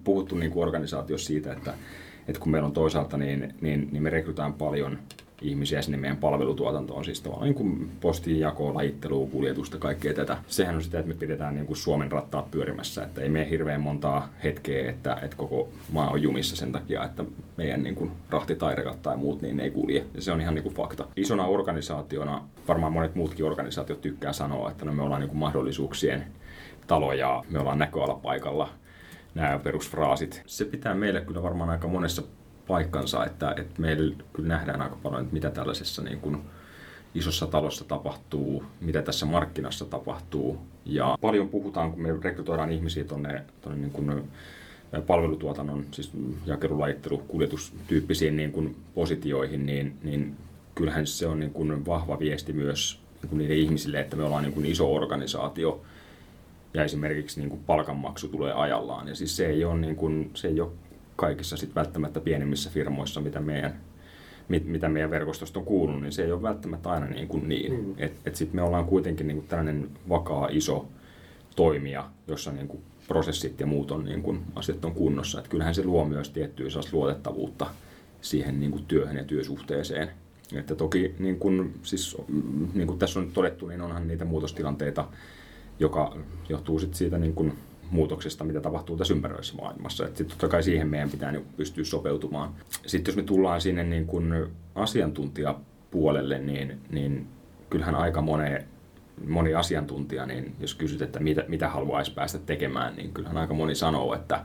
puhuttu 0.05 0.35
niin 0.35 0.51
kuin 0.53 0.63
organisaatiossa 0.63 1.27
siitä, 1.27 1.53
että, 1.53 1.75
että 2.29 2.41
kun 2.41 2.53
meillä 2.53 2.67
on 2.67 2.73
toisaalta, 2.73 3.17
niin, 3.17 3.55
niin, 3.61 3.89
niin 3.93 4.03
me 4.03 4.11
rekrytään 4.11 4.53
paljon 4.53 4.99
ihmisiä 5.43 5.83
sinne 5.83 5.99
meidän 5.99 6.17
palvelutuotantoon, 6.17 7.05
siis 7.05 7.21
tavallaan 7.21 7.47
niin 7.47 7.55
kuin 7.55 7.91
postin 8.01 8.41
jakoa, 8.41 8.75
lajittelua, 8.75 9.27
kuljetusta, 9.27 9.79
kaikkea 9.79 10.15
tätä. 10.15 10.37
Sehän 10.47 10.75
on 10.75 10.83
sitä, 10.83 10.99
että 10.99 11.09
me 11.09 11.15
pidetään 11.15 11.55
niin 11.55 11.67
kuin 11.67 11.77
Suomen 11.77 12.13
rattaat 12.13 12.51
pyörimässä, 12.51 13.03
että 13.03 13.21
ei 13.21 13.29
mene 13.29 13.51
hirveän 13.51 13.81
montaa 13.81 14.29
hetkeä, 14.45 14.91
että, 14.91 15.19
että 15.23 15.37
koko 15.37 15.69
maa 15.93 16.11
on 16.11 16.23
jumissa 16.23 16.57
sen 16.57 16.73
takia, 16.73 17.05
että 17.05 17.25
meidän 17.57 17.83
niin 17.83 17.95
kuin 17.95 18.11
rahtitairekat 18.31 19.03
tai 19.03 19.17
muut 19.17 19.43
niin 19.43 19.57
ne 19.57 19.63
ei 19.63 19.71
kulje. 19.71 20.05
Ja 20.15 20.23
se 20.23 20.33
on 20.33 20.41
ihan 20.41 20.55
niin 20.55 20.63
kuin 20.63 20.75
fakta. 20.75 21.07
Isona 21.17 21.47
organisaationa, 21.47 22.45
varmaan 22.69 22.93
monet 22.93 23.15
muutkin 23.15 23.47
organisaatiot 23.47 24.01
tykkää 24.01 24.33
sanoa, 24.33 24.71
että 24.71 24.85
no 24.85 24.93
me 24.93 25.03
ollaan 25.03 25.21
niin 25.21 25.31
kuin 25.31 25.39
mahdollisuuksien 25.39 26.25
talo 26.87 27.13
ja 27.13 27.45
me 27.51 27.59
ollaan 27.59 27.79
näköalapaikalla 27.79 28.69
nämä 29.35 29.59
perusfraasit. 29.59 30.43
Se 30.47 30.65
pitää 30.65 30.95
meille 30.95 31.21
kyllä 31.21 31.43
varmaan 31.43 31.71
aika 31.71 31.89
monessa 31.89 32.23
paikkansa, 32.73 33.27
että, 33.27 33.55
että 33.57 33.81
meillä 33.81 34.15
kyllä 34.33 34.49
nähdään 34.49 34.83
aika 34.83 34.97
paljon, 35.03 35.23
että 35.23 35.35
mitä 35.35 35.51
tällaisessa 35.51 36.03
niin 36.03 36.21
kuin 36.21 36.39
isossa 37.15 37.47
talossa 37.47 37.85
tapahtuu, 37.85 38.65
mitä 38.81 39.03
tässä 39.03 39.27
markkinassa 39.27 39.85
tapahtuu. 39.85 40.59
Ja 40.85 41.19
paljon 41.21 41.49
puhutaan, 41.49 41.93
kun 41.93 42.03
me 42.03 42.09
rekrytoidaan 42.23 42.73
ihmisiä 42.73 43.05
tuonne, 43.05 43.45
tuonne 43.61 43.81
niin 43.81 43.93
kuin 43.93 44.31
palvelutuotannon, 45.07 45.87
siis 45.91 46.13
jakelulajittelu, 46.47 47.19
kuljetustyyppisiin 47.19 48.37
niin 48.37 48.53
kuin 48.53 48.77
positioihin, 48.95 49.67
niin, 49.67 49.99
niin 50.03 50.37
kyllähän 50.75 51.07
se 51.07 51.27
on 51.27 51.41
niin 51.41 51.53
kuin 51.53 51.87
vahva 51.87 52.19
viesti 52.19 52.53
myös 52.53 53.01
niin 53.23 53.29
kuin 53.29 53.39
niille 53.39 53.55
ihmisille, 53.55 54.01
että 54.01 54.17
me 54.17 54.23
ollaan 54.23 54.43
niin 54.43 54.55
kuin 54.55 54.67
iso 54.67 54.95
organisaatio, 54.95 55.83
ja 56.75 56.85
esimerkiksi 56.85 57.41
niin 57.41 57.51
kuin 57.51 57.63
palkanmaksu 57.67 58.29
tulee 58.29 58.53
ajallaan. 58.53 59.09
Ja 59.09 59.15
siis 59.15 59.37
se 59.37 59.47
ei 59.47 59.65
ole, 59.65 59.79
niin 59.79 59.97
kuin, 59.97 60.31
se 60.35 60.49
ei 60.49 60.61
ole 60.61 60.71
kaikissa 61.17 61.57
sit 61.57 61.75
välttämättä 61.75 62.21
pienemmissä 62.21 62.71
firmoissa, 62.71 63.21
mitä 63.21 63.41
meidän, 63.41 63.81
mit, 64.49 64.67
mitä 64.67 64.89
meidän 64.89 65.11
verkostosta 65.11 65.59
on 65.59 65.65
kuulunut, 65.65 66.03
niin 66.03 66.13
se 66.13 66.25
ei 66.25 66.33
ole 66.33 66.43
välttämättä 66.43 66.91
aina 66.91 67.07
niin. 67.07 67.29
Kuin 67.29 67.49
niin. 67.49 67.73
Mm. 67.73 67.95
Et, 67.99 68.13
et 68.27 68.37
sit 68.37 68.53
me 68.53 68.63
ollaan 68.63 68.85
kuitenkin 68.85 69.27
niin 69.27 69.37
kuin 69.37 69.49
tällainen 69.49 69.91
vakaa 70.09 70.49
iso 70.51 70.89
toimija, 71.57 72.11
jossa 72.29 72.53
niin 72.53 72.69
kuin 72.69 72.83
prosessit 73.09 73.61
ja 73.61 73.67
muut 73.67 73.91
on, 73.91 74.05
niin 74.05 74.23
kuin, 74.23 74.43
asiat 74.55 74.85
on 74.85 74.95
kunnossa. 74.95 75.41
Et 75.41 75.49
kyllähän 75.49 75.75
se 75.75 75.85
luo 75.85 76.05
myös 76.05 76.31
tiettyä 76.31 76.69
luotettavuutta 76.93 77.67
siihen 78.21 78.61
niin 78.61 78.71
kuin 78.71 78.85
työhön 78.85 79.17
ja 79.17 79.25
työsuhteeseen. 79.25 80.09
Että 80.55 80.75
toki, 80.75 81.15
niin 81.19 81.39
kuin, 81.39 81.75
siis, 81.83 82.17
niin 82.75 82.87
kuin 82.87 82.99
tässä 82.99 83.21
on 83.21 83.31
todettu, 83.31 83.67
niin 83.67 83.81
onhan 83.81 84.09
niitä 84.09 84.25
muutostilanteita, 84.25 85.09
joka 85.79 86.17
johtuu 86.49 86.79
sit 86.79 86.95
siitä 86.95 87.19
niin 87.19 87.35
kuin 87.35 87.53
muutoksesta, 87.93 88.45
mitä 88.45 88.61
tapahtuu 88.61 88.97
tässä 88.97 89.15
ympäröivässä 89.15 89.57
maailmassa. 89.57 90.07
Et 90.07 90.17
sit 90.17 90.29
totta 90.29 90.49
kai 90.49 90.63
siihen 90.63 90.89
meidän 90.89 91.11
pitää 91.11 91.33
niin 91.33 91.47
pystyä 91.57 91.85
sopeutumaan. 91.85 92.55
Sitten 92.87 93.13
jos 93.13 93.17
me 93.17 93.23
tullaan 93.23 93.61
sinne 93.61 93.85
niin 93.85 94.07
kuin 94.07 94.47
asiantuntijapuolelle, 94.75 96.39
niin, 96.39 96.81
niin 96.91 97.27
kyllähän 97.71 97.95
aika 97.95 98.21
moni, 98.21 98.59
moni 99.29 99.55
asiantuntija, 99.55 100.27
niin 100.27 100.55
jos 100.61 100.75
kysyt, 100.75 101.03
että 101.03 101.21
mitä, 101.21 101.45
mitä 101.49 101.69
haluaisi 101.69 102.15
päästä 102.15 102.39
tekemään, 102.39 102.97
niin 102.97 103.13
kyllähän 103.13 103.39
aika 103.39 103.55
moni 103.55 103.75
sanoo, 103.75 104.15
että 104.15 104.45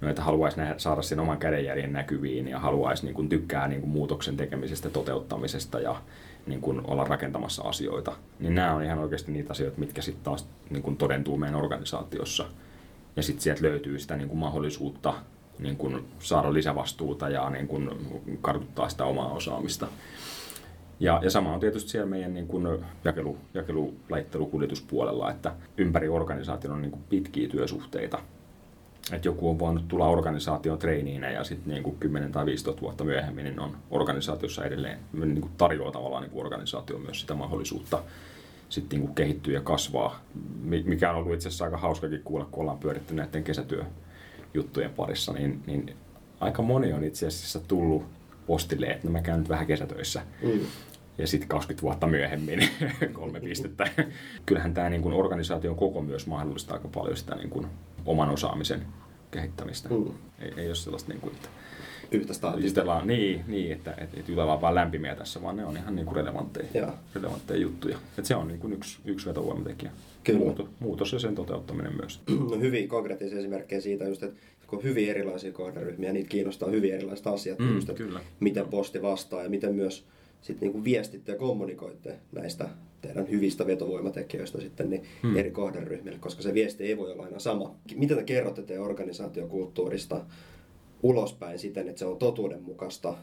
no, 0.00 0.08
että 0.08 0.22
haluaisi 0.22 0.58
nähdä, 0.58 0.74
saada 0.78 1.02
sen 1.02 1.20
oman 1.20 1.38
kädenjäljen 1.38 1.92
näkyviin 1.92 2.48
ja 2.48 2.58
haluaisi 2.58 3.04
niin 3.04 3.14
kuin, 3.14 3.28
tykkää 3.28 3.68
niin 3.68 3.80
kuin, 3.80 3.90
muutoksen 3.90 4.36
tekemisestä, 4.36 4.90
toteuttamisesta 4.90 5.80
ja 5.80 6.02
niin 6.46 6.60
kuin, 6.60 6.80
olla 6.84 7.04
rakentamassa 7.04 7.62
asioita. 7.62 8.12
Niin 8.38 8.54
nämä 8.54 8.74
on 8.74 8.82
ihan 8.82 8.98
oikeasti 8.98 9.32
niitä 9.32 9.50
asioita, 9.50 9.78
mitkä 9.78 10.02
sitten 10.02 10.24
taas 10.24 10.48
niin 10.70 10.82
kuin, 10.82 10.96
todentuu 10.96 11.36
meidän 11.36 11.60
organisaatiossa. 11.60 12.46
Ja 13.18 13.22
sitten 13.22 13.42
sieltä 13.42 13.62
löytyy 13.62 13.98
sitä 13.98 14.16
niin 14.16 14.28
kuin, 14.28 14.38
mahdollisuutta 14.38 15.14
niin 15.58 15.76
kuin, 15.76 16.04
saada 16.18 16.52
lisävastuuta 16.52 17.28
ja 17.28 17.50
niin 17.50 17.68
kuin, 17.68 17.90
kartuttaa 18.40 18.88
sitä 18.88 19.04
omaa 19.04 19.32
osaamista. 19.32 19.88
Ja, 21.00 21.20
ja 21.22 21.30
sama 21.30 21.54
on 21.54 21.60
tietysti 21.60 21.90
siellä 21.90 22.10
meidän 22.10 22.34
niin 22.34 22.46
kuin 22.46 22.84
jakelu, 23.04 23.38
jakelulajittelukuljetuspuolella, 23.54 25.30
että 25.30 25.52
ympäri 25.78 26.08
organisaation 26.08 26.72
on 26.72 26.82
niin 26.82 26.90
kuin 26.90 27.02
pitkiä 27.08 27.48
työsuhteita. 27.48 28.18
Että 29.12 29.28
joku 29.28 29.50
on 29.50 29.58
voinut 29.58 29.88
tulla 29.88 30.08
organisaation 30.08 30.78
treiniinä 30.78 31.30
ja 31.30 31.44
sitten 31.44 31.74
niin 31.74 31.96
10 32.00 32.32
tai 32.32 32.46
15 32.46 32.82
vuotta 32.82 33.04
myöhemmin 33.04 33.44
niin 33.44 33.60
on 33.60 33.76
organisaatiossa 33.90 34.64
edelleen, 34.64 34.98
niin 35.12 35.40
kuin 35.40 35.52
tarjoaa 35.56 35.92
tavallaan 35.92 36.22
niin 36.22 36.30
kuin 36.30 36.44
organisaatio 36.44 36.98
myös 36.98 37.20
sitä 37.20 37.34
mahdollisuutta 37.34 38.02
sitten 38.68 39.00
niin 39.00 39.14
kehittyä 39.14 39.54
ja 39.54 39.60
kasvaa, 39.60 40.20
mikä 40.84 41.10
on 41.10 41.16
ollut 41.16 41.34
itse 41.34 41.48
asiassa 41.48 41.64
aika 41.64 41.76
hauskakin 41.76 42.22
kuulla, 42.24 42.48
kun 42.50 42.60
ollaan 42.60 42.78
pyöritty 42.78 43.14
näiden 43.14 43.44
kesätyöjuttujen 43.44 44.90
parissa, 44.96 45.32
niin, 45.32 45.62
niin 45.66 45.96
aika 46.40 46.62
moni 46.62 46.92
on 46.92 47.04
itse 47.04 47.26
asiassa 47.26 47.60
tullut 47.60 48.04
postille, 48.46 48.86
että 48.86 49.06
no 49.06 49.12
mä 49.12 49.20
käyn 49.20 49.38
nyt 49.38 49.48
vähän 49.48 49.66
kesätöissä. 49.66 50.22
Mm. 50.42 50.60
Ja 51.18 51.26
sitten 51.26 51.48
20 51.48 51.82
vuotta 51.82 52.06
myöhemmin 52.06 52.68
kolme 53.12 53.40
pistettä. 53.40 53.90
Kyllähän 54.46 54.74
tämä 54.74 54.88
niin 54.88 55.12
organisaation 55.12 55.76
koko 55.76 56.02
myös 56.02 56.26
mahdollistaa 56.26 56.76
aika 56.76 56.88
paljon 56.88 57.16
sitä 57.16 57.34
niin 57.34 57.50
kuin 57.50 57.66
oman 58.06 58.30
osaamisen 58.30 58.86
kehittämistä. 59.30 59.88
Mm. 59.88 60.06
Ei, 60.38 60.52
ei 60.56 60.66
ole 60.66 60.74
sellaista, 60.74 61.12
niin 61.12 61.20
kuin, 61.20 61.34
että 61.34 61.48
yhtä 62.12 62.32
staattista. 62.32 63.02
Niin, 63.04 63.44
niin 63.46 63.72
että, 63.72 63.90
että, 63.90 64.16
että 64.20 64.30
jutellaan 64.32 64.60
vaan 64.60 64.74
lämpimiä 64.74 65.14
tässä, 65.14 65.42
vaan 65.42 65.56
ne 65.56 65.64
on 65.64 65.76
ihan 65.76 65.96
niin 65.96 66.06
kuin 66.06 66.16
relevantteja, 66.16 66.92
relevantteja 67.14 67.60
juttuja. 67.60 67.98
Että 68.18 68.28
se 68.28 68.36
on 68.36 68.48
niin 68.48 68.60
kuin 68.60 68.72
yksi, 68.72 68.98
yksi 69.04 69.26
vetovoimatekijä. 69.26 69.90
Kyllä. 70.24 70.38
Muutos, 70.38 70.66
muutos 70.80 71.12
ja 71.12 71.18
sen 71.18 71.34
toteuttaminen 71.34 71.96
myös. 71.96 72.20
No, 72.50 72.60
hyvin 72.60 72.88
konkreettisia 72.88 73.38
esimerkkejä 73.38 73.80
siitä, 73.80 74.04
just, 74.04 74.22
että 74.22 74.40
kun 74.66 74.78
on 74.78 74.84
hyvin 74.84 75.10
erilaisia 75.10 75.52
kohderyhmiä, 75.52 76.12
niitä 76.12 76.28
kiinnostaa 76.28 76.70
hyvin 76.70 76.94
erilaiset 76.94 77.26
asiat, 77.26 77.58
Mm, 77.58 77.74
just, 77.74 77.92
kyllä. 77.92 78.20
miten 78.40 78.68
posti 78.68 79.02
vastaa 79.02 79.42
ja 79.42 79.48
miten 79.48 79.74
myös 79.74 80.04
sit 80.40 80.60
niinku 80.60 80.84
viestitte 80.84 81.32
ja 81.32 81.38
kommunikoitte 81.38 82.14
näistä 82.32 82.68
teidän 83.00 83.30
hyvistä 83.30 83.66
vetovoimatekijöistä 83.66 84.60
sitten 84.60 84.90
niin 84.90 85.02
hmm. 85.22 85.36
eri 85.36 85.50
kohderyhmille, 85.50 86.18
koska 86.18 86.42
se 86.42 86.54
viesti 86.54 86.84
ei 86.84 86.96
voi 86.96 87.12
olla 87.12 87.24
aina 87.24 87.38
sama. 87.38 87.74
Mitä 87.96 88.14
te 88.14 88.22
kerrotte 88.22 88.62
teidän 88.62 88.84
organisaatiokulttuurista 88.84 90.20
ulospäin 91.02 91.58
siten, 91.58 91.88
että 91.88 91.98
se 91.98 92.06
on 92.06 92.18
totuudenmukaista 92.18 93.14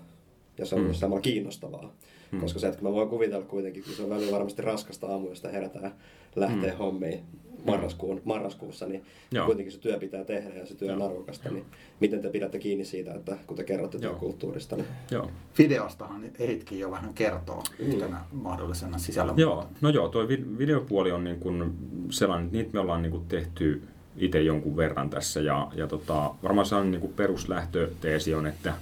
ja 0.57 0.65
se 0.65 0.75
on 0.75 0.81
hmm. 0.81 0.85
myös 0.85 0.99
samalla 0.99 1.21
kiinnostavaa? 1.21 1.93
Hmm. 2.31 2.39
Koska 2.39 2.59
se, 2.59 2.67
että 2.67 2.81
mä 2.81 2.91
voin 2.91 3.09
kuvitella 3.09 3.45
kuitenkin, 3.45 3.83
kun 3.83 3.93
se 3.93 4.03
on 4.03 4.09
välillä 4.09 4.31
varmasti 4.31 4.61
raskasta 4.61 5.07
aamu, 5.07 5.29
josta 5.29 5.49
herätään 5.49 5.95
lähtee 6.35 6.69
hmm. 6.69 6.79
hommiin 6.79 7.19
marraskuun, 7.65 8.21
marraskuussa, 8.23 8.85
niin 8.85 9.03
Joo. 9.31 9.45
kuitenkin 9.45 9.71
se 9.71 9.79
työ 9.79 9.99
pitää 9.99 10.23
tehdä 10.23 10.59
ja 10.59 10.65
se 10.65 10.75
työ 10.75 10.93
on 10.93 11.01
arvokasta. 11.01 11.49
Niin 11.49 11.65
miten 11.99 12.21
te 12.21 12.29
pidätte 12.29 12.59
kiinni 12.59 12.85
siitä, 12.85 13.13
että 13.13 13.37
kun 13.47 13.57
te 13.57 13.63
kerrotte 13.63 13.99
työkulttuurista? 13.99 14.75
Niin... 14.75 14.87
Joo. 15.11 15.31
Videostahan 15.57 16.23
Eritkin 16.39 16.79
jo 16.79 16.91
vähän 16.91 17.13
kertoo 17.13 17.63
mm. 17.79 17.85
yhtenä 17.85 18.21
mahdollisena 18.31 18.97
sisällön. 18.97 19.37
Joo, 19.37 19.67
no 19.81 19.89
joo, 19.89 20.09
tuo 20.09 20.27
videopuoli 20.57 21.11
on 21.11 21.23
niin 21.23 21.39
kuin 21.39 21.73
sellainen, 22.09 22.45
että 22.45 22.57
niitä 22.57 22.73
me 22.73 22.79
ollaan 22.79 23.01
niin 23.01 23.11
kuin 23.11 23.25
tehty 23.27 23.83
itse 24.17 24.41
jonkun 24.41 24.77
verran 24.77 25.09
tässä 25.09 25.41
ja, 25.41 25.67
ja 25.75 25.87
tota, 25.87 26.35
varmaan 26.43 26.65
se 26.65 26.75
on 26.75 26.91
niin 26.91 27.13
peruslähtöteesi 27.15 28.33
on, 28.33 28.47
että, 28.47 28.73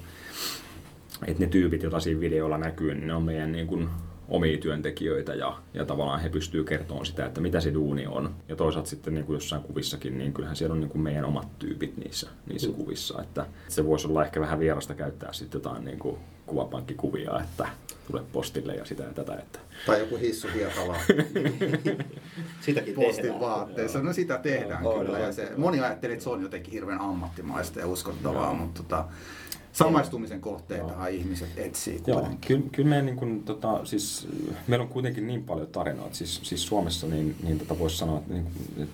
että 1.27 1.43
ne 1.43 1.49
tyypit, 1.49 1.83
joita 1.83 1.99
siinä 1.99 2.19
videolla 2.19 2.57
näkyy, 2.57 2.93
niin 2.93 3.07
ne 3.07 3.15
on 3.15 3.23
meidän 3.23 3.51
niin 3.51 3.67
kuin 3.67 3.89
omia 4.27 4.57
työntekijöitä 4.57 5.35
ja, 5.35 5.57
ja 5.73 5.85
tavallaan 5.85 6.19
he 6.19 6.29
pystyy 6.29 6.63
kertomaan 6.63 7.05
sitä, 7.05 7.25
että 7.25 7.41
mitä 7.41 7.59
se 7.59 7.73
duuni 7.73 8.07
on. 8.07 8.35
Ja 8.49 8.55
toisaalta 8.55 8.89
sitten 8.89 9.13
niin 9.13 9.25
kuin 9.25 9.33
jossain 9.33 9.61
kuvissakin, 9.61 10.17
niin 10.17 10.33
kyllähän 10.33 10.55
siellä 10.55 10.73
on 10.73 10.79
niin 10.79 10.89
kuin 10.89 11.01
meidän 11.01 11.25
omat 11.25 11.59
tyypit 11.59 11.97
niissä, 11.97 12.29
niissä 12.49 12.67
mm. 12.67 12.73
kuvissa. 12.73 13.21
Että 13.21 13.45
se 13.67 13.85
voisi 13.85 14.07
olla 14.07 14.25
ehkä 14.25 14.39
vähän 14.39 14.59
vierasta 14.59 14.93
käyttää 14.93 15.33
sitten 15.33 15.59
jotain 15.59 15.85
niin 15.85 15.99
kuin 15.99 16.17
kuvapankkikuvia, 16.45 17.39
että 17.41 17.67
tule 18.07 18.23
postille 18.31 18.75
ja 18.75 18.85
sitä 18.85 19.03
ja 19.03 19.13
tätä. 19.13 19.33
Että... 19.35 19.59
Tai 19.85 19.99
joku 19.99 20.17
hissu 20.17 20.47
hietala. 20.53 20.95
Sitäkin 22.61 22.95
Postin 22.95 23.15
tehdään. 23.15 23.39
vaatteissa. 23.39 24.01
No 24.01 24.13
sitä 24.13 24.37
tehdään 24.37 24.83
Joo, 24.83 24.99
kyllä. 24.99 25.19
Ja 25.19 25.33
se, 25.33 25.51
moni 25.57 25.79
ajattelee, 25.79 26.13
että 26.13 26.23
se 26.23 26.29
on 26.29 26.41
jotenkin 26.41 26.73
hirveän 26.73 27.01
ammattimaista 27.01 27.79
ja 27.79 27.87
uskottavaa, 27.87 28.45
Joo. 28.45 28.53
mutta 28.53 28.83
tota, 28.83 29.05
samaistumisen 29.73 30.41
kohteita 30.41 31.07
ihmiset 31.07 31.49
etsii. 31.57 32.01
Joo, 32.07 32.27
kyllä, 32.47 32.63
kyllä 32.71 32.89
me 32.89 33.01
niin 33.01 33.15
kuin, 33.15 33.43
tota, 33.43 33.85
siis, 33.85 34.27
meillä 34.67 34.83
on 34.83 34.89
kuitenkin 34.89 35.27
niin 35.27 35.43
paljon 35.43 35.67
tarinoita. 35.67 36.15
Siis, 36.15 36.39
siis 36.43 36.67
Suomessa 36.67 37.07
niin, 37.07 37.35
niin 37.43 37.59
tota 37.59 37.79
voisi 37.79 37.97
sanoa, 37.97 38.17
että, 38.17 38.33
niin, 38.33 38.47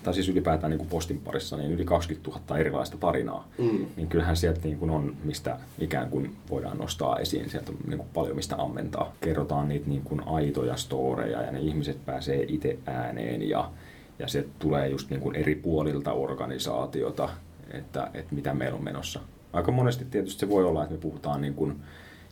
tai 0.04 0.14
siis 0.14 0.30
ylipäätään 0.30 0.72
niin 0.72 0.78
kuin 0.78 0.90
postin 0.90 1.22
parissa 1.22 1.58
niin 1.58 1.72
yli 1.72 1.86
20 1.86 2.32
000 2.32 2.58
erilaista 2.58 2.98
tarinaa. 2.98 3.48
Mm. 3.58 3.86
Niin 3.96 4.08
kyllähän 4.08 4.38
sieltä 4.38 4.60
niin 4.64 4.78
kuin 4.78 4.92
on, 4.92 5.16
mistä 5.24 5.58
ikään 5.80 6.10
kuin 6.10 6.36
voidaan 6.50 6.78
nostaa 6.78 7.20
esiin. 7.20 7.50
Sieltä 7.50 7.72
on 7.72 7.78
niin 7.88 7.98
kuin 7.98 8.10
paljon 8.14 8.36
mistä 8.36 8.56
ammentaa. 8.56 9.16
Kerrotaan 9.22 9.70
niitä 9.70 9.90
niin 9.90 10.02
kuin 10.04 10.22
aitoja 10.26 10.76
storeja 10.76 11.42
ja 11.42 11.52
ne 11.52 11.60
ihmiset 11.60 12.06
pääsee 12.06 12.46
itse 12.48 12.80
ääneen 12.86 13.50
ja 13.50 13.72
ja 14.20 14.28
se 14.28 14.46
tulee 14.60 14.88
just 14.88 15.10
niin 15.10 15.22
kuin 15.22 15.36
eri 15.36 15.56
puolilta 15.56 16.14
organisaatiota, 16.14 17.30
että, 17.72 18.12
että 18.14 18.36
mitä 18.36 18.54
meillä 18.54 18.78
on 18.78 18.84
menossa. 18.84 19.20
Aika 19.54 19.72
monesti 19.72 20.06
tietysti 20.06 20.40
se 20.40 20.50
voi 20.50 20.66
olla, 20.66 20.84
että 20.84 20.96
me 20.96 21.02
puhutaan 21.02 21.42
niin 21.42 21.54
kuin 21.54 21.82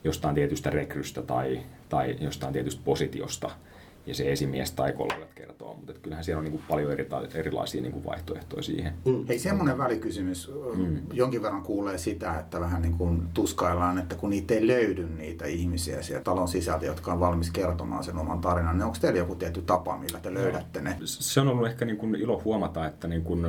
jostain 0.04 0.36
tietystä 0.36 0.70
rekrystä 0.70 1.22
tai, 1.22 1.60
tai 1.90 2.16
jostain 2.20 2.54
tietystä 2.54 2.82
positiosta, 2.86 3.50
ja 4.08 4.16
se 4.16 4.32
esimies 4.32 4.72
tai 4.72 4.94
kollegat 4.94 5.34
kertoo, 5.36 5.74
mutta 5.74 5.92
että 5.92 6.04
kyllähän 6.04 6.24
siellä 6.24 6.38
on 6.38 6.44
niin 6.44 6.52
kuin 6.52 6.64
paljon 6.68 6.92
eri, 6.92 7.08
erilaisia 7.34 7.82
niin 7.82 7.92
kuin 7.92 8.06
vaihtoehtoja 8.06 8.62
siihen. 8.64 8.94
Mm. 9.06 9.26
Hei, 9.28 9.40
semmoinen 9.40 9.78
välikysymys. 9.78 10.52
Mm. 10.76 10.98
Jonkin 11.14 11.42
verran 11.42 11.64
kuulee 11.64 11.98
sitä, 11.98 12.40
että 12.40 12.60
vähän 12.60 12.82
niin 12.82 12.98
kuin 12.98 13.28
tuskaillaan, 13.34 13.98
että 13.98 14.16
kun 14.16 14.30
niitä 14.30 14.54
ei 14.54 14.68
löydy 14.68 15.10
niitä 15.10 15.46
ihmisiä 15.46 16.02
siellä 16.02 16.24
talon 16.24 16.48
sisältä, 16.48 16.86
jotka 16.86 17.14
on 17.14 17.20
valmis 17.20 17.52
kertomaan 17.52 18.04
sen 18.04 18.18
oman 18.18 18.42
tarinan, 18.42 18.78
niin 18.78 18.86
onko 18.86 18.98
teillä 19.02 19.20
joku 19.20 19.36
tietty 19.36 19.62
tapa, 19.62 19.98
millä 19.98 20.20
te 20.20 20.34
löydätte 20.34 20.82
ne? 20.82 20.98
Se 21.04 21.42
on 21.42 21.48
ollut 21.48 21.68
ehkä 21.68 21.86
niin 21.86 21.98
kuin 21.98 22.16
ilo 22.16 22.42
huomata, 22.46 22.88
että 22.88 23.08
niin 23.08 23.24
kuin 23.24 23.46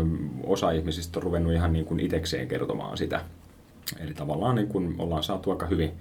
osa 0.47 0.71
ihmisistä 0.71 1.19
on 1.19 1.23
ruvennut 1.23 1.53
ihan 1.53 1.73
niin 1.73 1.85
kuin 1.85 2.01
itsekseen 2.01 2.49
kertomaan 2.49 2.99
sitä. 2.99 3.21
Eli 4.01 4.15
tavallaan 4.15 4.55
niin 4.55 4.69
kuin 4.69 4.95
ollaan 4.99 5.23
saatu 5.23 5.51
aika 5.51 5.67
hyvin, 5.67 5.93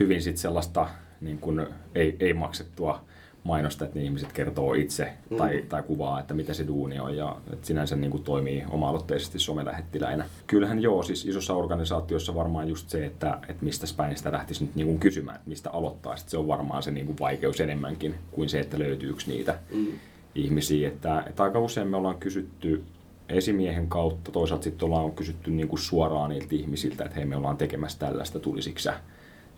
hyvin 0.00 0.22
sit 0.22 0.36
sellaista 0.36 0.88
niin 1.20 1.38
kuin 1.38 1.66
ei, 1.94 2.16
ei 2.20 2.34
maksettua 2.34 3.04
mainosta, 3.46 3.84
että 3.84 3.98
ne 3.98 4.04
ihmiset 4.04 4.32
kertoo 4.32 4.74
itse 4.74 5.12
mm. 5.30 5.36
tai, 5.36 5.64
tai 5.68 5.82
kuvaa, 5.82 6.20
että 6.20 6.34
mitä 6.34 6.54
se 6.54 6.66
duuni 6.66 7.00
on 7.00 7.16
ja 7.16 7.36
että 7.52 7.66
sinänsä 7.66 7.96
niin 7.96 8.10
kuin 8.10 8.22
toimii 8.22 8.64
oma-aloitteisesti 8.70 9.38
somelähettiläinä. 9.38 10.24
Kyllähän 10.46 10.82
joo, 10.82 11.02
siis 11.02 11.24
isossa 11.24 11.54
organisaatiossa 11.54 12.34
varmaan 12.34 12.68
just 12.68 12.88
se, 12.88 13.06
että, 13.06 13.38
että 13.48 13.64
mistä 13.64 13.86
päin 13.96 14.16
sitä 14.16 14.32
lähtisi 14.32 14.64
nyt 14.64 14.74
niin 14.74 14.86
kuin 14.86 14.98
kysymään, 14.98 15.36
että 15.36 15.48
mistä 15.48 15.70
aloittaa, 15.70 16.16
se 16.16 16.38
on 16.38 16.48
varmaan 16.48 16.82
se 16.82 16.90
niin 16.90 17.06
kuin 17.06 17.18
vaikeus 17.20 17.60
enemmänkin 17.60 18.14
kuin 18.30 18.48
se, 18.48 18.60
että 18.60 18.78
löytyykö 18.78 19.22
niitä 19.26 19.58
mm. 19.74 19.86
ihmisiä. 20.34 20.88
Että, 20.88 21.24
että 21.26 21.42
aika 21.42 21.60
usein 21.60 21.88
me 21.88 21.96
ollaan 21.96 22.18
kysytty 22.18 22.84
esimiehen 23.28 23.88
kautta, 23.88 24.32
toisaalta 24.32 24.64
sitten 24.64 24.86
ollaan 24.86 25.12
kysytty 25.12 25.50
niin 25.50 25.68
kuin 25.68 25.80
suoraan 25.80 26.30
niiltä 26.30 26.54
ihmisiltä, 26.54 27.04
että 27.04 27.16
hei 27.16 27.24
me 27.24 27.36
ollaan 27.36 27.56
tekemässä 27.56 27.98
tällaista, 27.98 28.40
tulisitko 28.40 28.90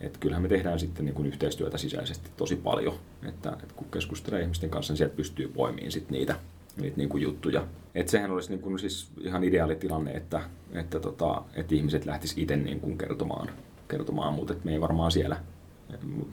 et 0.01 0.19
kyllähän 0.19 0.43
me 0.43 0.49
tehdään 0.49 0.79
sitten 0.79 1.05
niin 1.05 1.15
kuin 1.15 1.29
yhteistyötä 1.29 1.79
sisäisesti 1.79 2.31
tosi 2.37 2.57
paljon, 2.57 2.95
että, 3.29 3.53
että 3.63 3.75
kun 3.77 3.87
keskustelee 3.91 4.43
ihmisten 4.43 4.71
kanssa, 4.71 4.93
niin 4.93 4.99
sieltä 4.99 5.17
pystyy 5.17 5.49
poimimaan 5.49 5.93
sitten 5.93 6.13
niitä, 6.13 6.37
niitä 6.81 6.97
niin 6.97 7.09
kuin 7.09 7.23
juttuja. 7.23 7.67
Et 7.95 8.09
sehän 8.09 8.31
olisi 8.31 8.51
niin 8.51 8.61
kuin 8.61 8.79
siis 8.79 9.09
ihan 9.21 9.45
ideaali 9.45 9.77
tilanne, 9.77 10.11
että, 10.11 10.43
että, 10.73 11.01
tota, 11.01 11.43
että 11.55 11.75
ihmiset 11.75 12.07
lähtis 12.07 12.35
itse 12.37 12.57
niin 12.57 12.81
kuin 12.81 12.99
kertomaan, 12.99 13.51
kertomaan, 13.89 14.35
mutta 14.35 14.55
me 14.65 14.73
ei 14.73 14.81
varmaan 14.81 15.11
siellä 15.11 15.37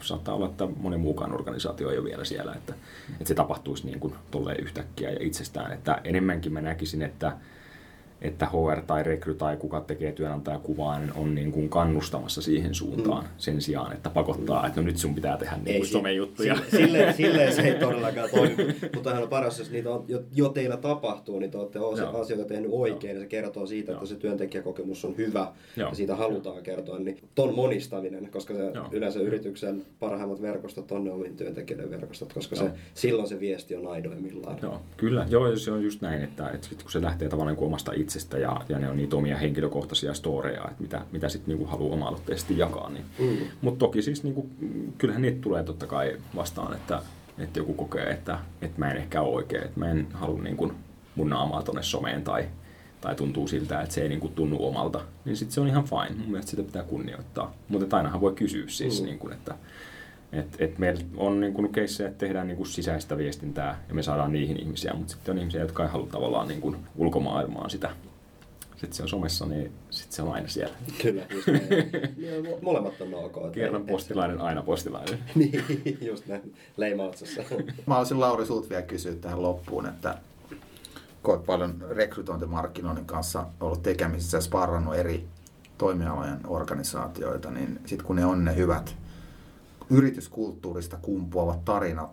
saattaa 0.01 0.35
olla, 0.35 0.45
että 0.45 0.67
moni 0.77 0.97
muukaan 0.97 1.33
organisaatio 1.33 1.89
ei 1.89 1.97
ole 1.97 2.05
vielä 2.09 2.25
siellä, 2.25 2.53
että, 2.53 2.73
että 3.11 3.25
se 3.25 3.35
tapahtuisi 3.35 3.85
niin 3.85 3.99
kuin 3.99 4.13
tolleen 4.31 4.63
yhtäkkiä 4.63 5.11
ja 5.11 5.17
itsestään. 5.19 5.71
Että 5.71 6.01
enemmänkin 6.03 6.53
mä 6.53 6.61
näkisin, 6.61 7.01
että, 7.01 7.37
että 8.21 8.45
HR 8.45 8.81
tai 8.87 9.03
rekry 9.03 9.33
tai 9.33 9.57
kuka 9.57 9.81
tekee 9.81 10.11
työnantajakuvaa, 10.11 10.99
niin 10.99 11.13
on 11.15 11.35
niin 11.35 11.51
kuin 11.51 11.69
kannustamassa 11.69 12.41
siihen 12.41 12.73
suuntaan 12.73 13.23
mm. 13.23 13.29
sen 13.37 13.61
sijaan, 13.61 13.93
että 13.93 14.09
pakottaa, 14.09 14.67
että 14.67 14.81
no 14.81 14.85
nyt 14.85 14.97
sun 14.97 15.15
pitää 15.15 15.37
tehdä 15.37 15.57
niin 15.65 15.77
kuin 15.77 15.87
somejuttuja. 15.87 16.57
Silleen, 16.71 17.13
silleen 17.13 17.53
se 17.53 17.61
ei 17.61 17.79
todellakaan 17.85 18.29
toimi. 18.29 18.55
Mutta 18.95 19.19
on 19.19 19.29
paras, 19.29 19.59
jos 19.59 19.71
niitä 19.71 19.89
on, 19.89 20.05
jo, 20.07 20.23
jo 20.35 20.49
teillä 20.49 20.77
tapahtuu, 20.77 21.39
niin 21.39 21.51
te 21.51 21.57
olette 21.57 21.79
Joo. 21.79 22.21
asioita 22.21 22.45
tehnyt 22.45 22.69
oikein 22.73 23.11
Joo. 23.11 23.15
ja 23.15 23.19
se 23.19 23.27
kertoo 23.27 23.65
siitä, 23.65 23.91
Joo. 23.91 23.97
että 23.97 24.09
se 24.09 24.15
työntekijäkokemus 24.15 25.05
on 25.05 25.17
hyvä 25.17 25.47
Joo. 25.75 25.89
ja 25.89 25.95
siitä 25.95 26.15
halutaan 26.15 26.63
kertoa. 26.63 26.99
Niin 26.99 27.17
ton 27.35 27.55
monistaminen, 27.55 28.31
koska 28.31 28.53
se 28.53 28.71
Joo. 28.73 28.87
yleensä 28.91 29.19
yrityksen 29.19 29.85
parhaimmat 29.99 30.41
verkostot 30.41 30.91
on 30.91 31.03
ne 31.03 31.11
omien 31.11 31.35
työntekijöiden 31.35 31.89
verkostot, 31.89 32.33
koska 32.33 32.55
se, 32.55 32.71
silloin 32.93 33.27
se 33.27 33.39
viesti 33.39 33.75
on 33.75 33.87
aidoimmillaan. 33.87 34.57
Joo, 34.61 34.81
kyllä. 34.97 35.25
Joo, 35.29 35.55
se 35.55 35.71
on 35.71 35.83
just 35.83 36.01
näin, 36.01 36.23
että, 36.23 36.49
että 36.49 36.67
kun 36.81 36.91
se 36.91 37.01
lähtee 37.01 37.29
tavallaan 37.29 37.55
niin 37.55 37.65
omasta 37.65 37.91
itsestä 38.05 38.37
ja, 38.37 38.61
ja 38.69 38.79
ne 38.79 38.89
on 38.89 38.97
niitä 38.97 39.15
omia 39.15 39.37
henkilökohtaisia 39.37 40.13
storeja, 40.13 40.61
että 40.61 40.81
mitä, 40.81 41.01
mitä 41.11 41.29
sitten 41.29 41.49
niinku 41.49 41.65
haluaa 41.65 41.93
oma-aloitteisesti 41.93 42.57
jakaa. 42.57 42.89
Niin. 42.89 43.05
Mm. 43.19 43.47
Mutta 43.61 43.79
toki 43.79 44.01
siis 44.01 44.23
niinku, 44.23 44.49
kyllähän 44.97 45.21
niitä 45.21 45.41
tulee 45.41 45.63
totta 45.63 45.87
kai 45.87 46.17
vastaan, 46.35 46.75
että, 46.75 47.01
että 47.37 47.59
joku 47.59 47.73
kokee, 47.73 48.09
että, 48.09 48.39
että 48.61 48.79
mä 48.79 48.91
en 48.91 48.97
ehkä 48.97 49.21
ole 49.21 49.35
oikein, 49.35 49.63
että 49.63 49.79
mä 49.79 49.91
en 49.91 50.07
halua 50.13 50.41
niinku 50.41 50.71
mun 51.15 51.29
naamaa 51.29 51.63
tonne 51.63 51.83
someen 51.83 52.23
tai, 52.23 52.45
tai 53.01 53.15
tuntuu 53.15 53.47
siltä, 53.47 53.81
että 53.81 53.95
se 53.95 54.01
ei 54.01 54.09
niinku 54.09 54.27
tunnu 54.27 54.57
omalta, 54.67 55.01
niin 55.25 55.37
sitten 55.37 55.53
se 55.53 55.61
on 55.61 55.67
ihan 55.67 55.83
fine. 55.83 56.19
Mun 56.19 56.29
mielestä 56.31 56.51
sitä 56.51 56.63
pitää 56.63 56.83
kunnioittaa. 56.83 57.53
Mutta 57.67 57.97
ainahan 57.97 58.21
voi 58.21 58.33
kysyä 58.33 58.65
siis, 58.67 59.01
mm. 59.01 59.05
niinku, 59.05 59.29
että 59.29 59.55
et, 60.35 60.55
et 60.59 60.77
meillä 60.77 61.03
on 61.17 61.39
niin 61.39 61.53
kuin 61.53 61.71
keissejä, 61.71 62.09
että 62.09 62.19
tehdään 62.19 62.47
niin 62.47 62.57
kuin 62.57 62.67
sisäistä 62.67 63.17
viestintää 63.17 63.83
ja 63.87 63.95
me 63.95 64.03
saadaan 64.03 64.33
niihin 64.33 64.59
ihmisiä, 64.59 64.93
mutta 64.93 65.13
sitten 65.13 65.31
on 65.31 65.39
ihmisiä, 65.39 65.61
jotka 65.61 65.83
ei 65.83 65.89
halua 65.89 66.07
tavallaan 66.07 66.47
niin 66.47 66.61
kuin 66.61 66.75
ulkomaailmaan 66.95 67.69
sitä. 67.69 67.89
Sitten 68.71 68.93
se 68.93 69.03
on 69.03 69.09
somessa, 69.09 69.45
niin 69.45 69.71
sitten 69.89 70.15
se 70.15 70.21
on 70.21 70.33
aina 70.33 70.47
siellä. 70.47 70.75
Kyllä, 71.01 71.21
just 71.29 71.47
Molemmat 72.61 73.01
on 73.01 73.13
ok. 73.13 73.51
Kerran 73.51 73.85
postilainen, 73.85 74.41
aina 74.41 74.61
postilainen. 74.61 75.19
niin, 75.35 75.63
just 76.01 76.27
näin. 76.27 76.55
Leimautsossa. 76.77 77.41
Mä 77.85 77.97
olisin 77.97 78.19
Lauri 78.19 78.45
sut 78.45 78.69
vielä 78.69 78.81
kysyä 78.81 79.15
tähän 79.15 79.41
loppuun, 79.41 79.85
että 79.85 80.17
kun 81.23 81.33
olet 81.33 81.45
paljon 81.45 81.85
rekrytointimarkkinoinnin 81.89 83.05
kanssa 83.05 83.45
ollut 83.59 83.83
tekemisissä 83.83 84.37
ja 84.37 84.41
sparrannut 84.41 84.95
eri 84.95 85.27
toimialojen 85.77 86.39
organisaatioita, 86.47 87.51
niin 87.51 87.79
sitten 87.85 88.07
kun 88.07 88.15
ne 88.15 88.25
on 88.25 88.45
ne 88.45 88.55
hyvät 88.55 88.95
yrityskulttuurista 89.89 90.97
kumpuavat 91.01 91.65
tarinat 91.65 92.11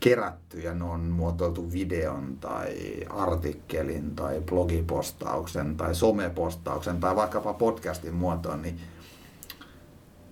kerätty 0.00 0.60
ja 0.60 0.74
ne 0.74 0.84
on 0.84 1.00
muotoiltu 1.00 1.72
videon 1.72 2.36
tai 2.40 2.76
artikkelin 3.10 4.16
tai 4.16 4.40
blogipostauksen 4.40 5.76
tai 5.76 5.94
somepostauksen 5.94 7.00
tai 7.00 7.16
vaikkapa 7.16 7.54
podcastin 7.54 8.14
muotoon, 8.14 8.62
niin 8.62 8.80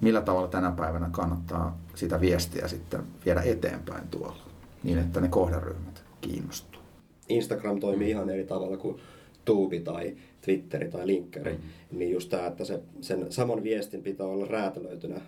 millä 0.00 0.20
tavalla 0.20 0.48
tänä 0.48 0.70
päivänä 0.70 1.08
kannattaa 1.12 1.78
sitä 1.94 2.20
viestiä 2.20 2.68
sitten 2.68 3.02
viedä 3.26 3.42
eteenpäin 3.42 4.08
tuolla, 4.08 4.42
niin 4.82 4.98
että 4.98 5.20
ne 5.20 5.28
kohderyhmät 5.28 6.04
kiinnostuu. 6.20 6.82
Instagram 7.28 7.80
toimii 7.80 8.10
ihan 8.10 8.30
eri 8.30 8.44
tavalla 8.44 8.76
kuin 8.76 9.00
Tuubi 9.44 9.80
tai 9.80 10.16
Twitteri 10.40 10.88
tai 10.90 11.06
Linkkeri, 11.06 11.52
mm. 11.52 11.98
niin 11.98 12.10
just 12.10 12.30
tämä, 12.30 12.46
että 12.46 12.64
se, 12.64 12.80
sen 13.00 13.32
saman 13.32 13.62
viestin 13.62 14.02
pitää 14.02 14.26
olla 14.26 14.46
räätälöitynä 14.46 15.20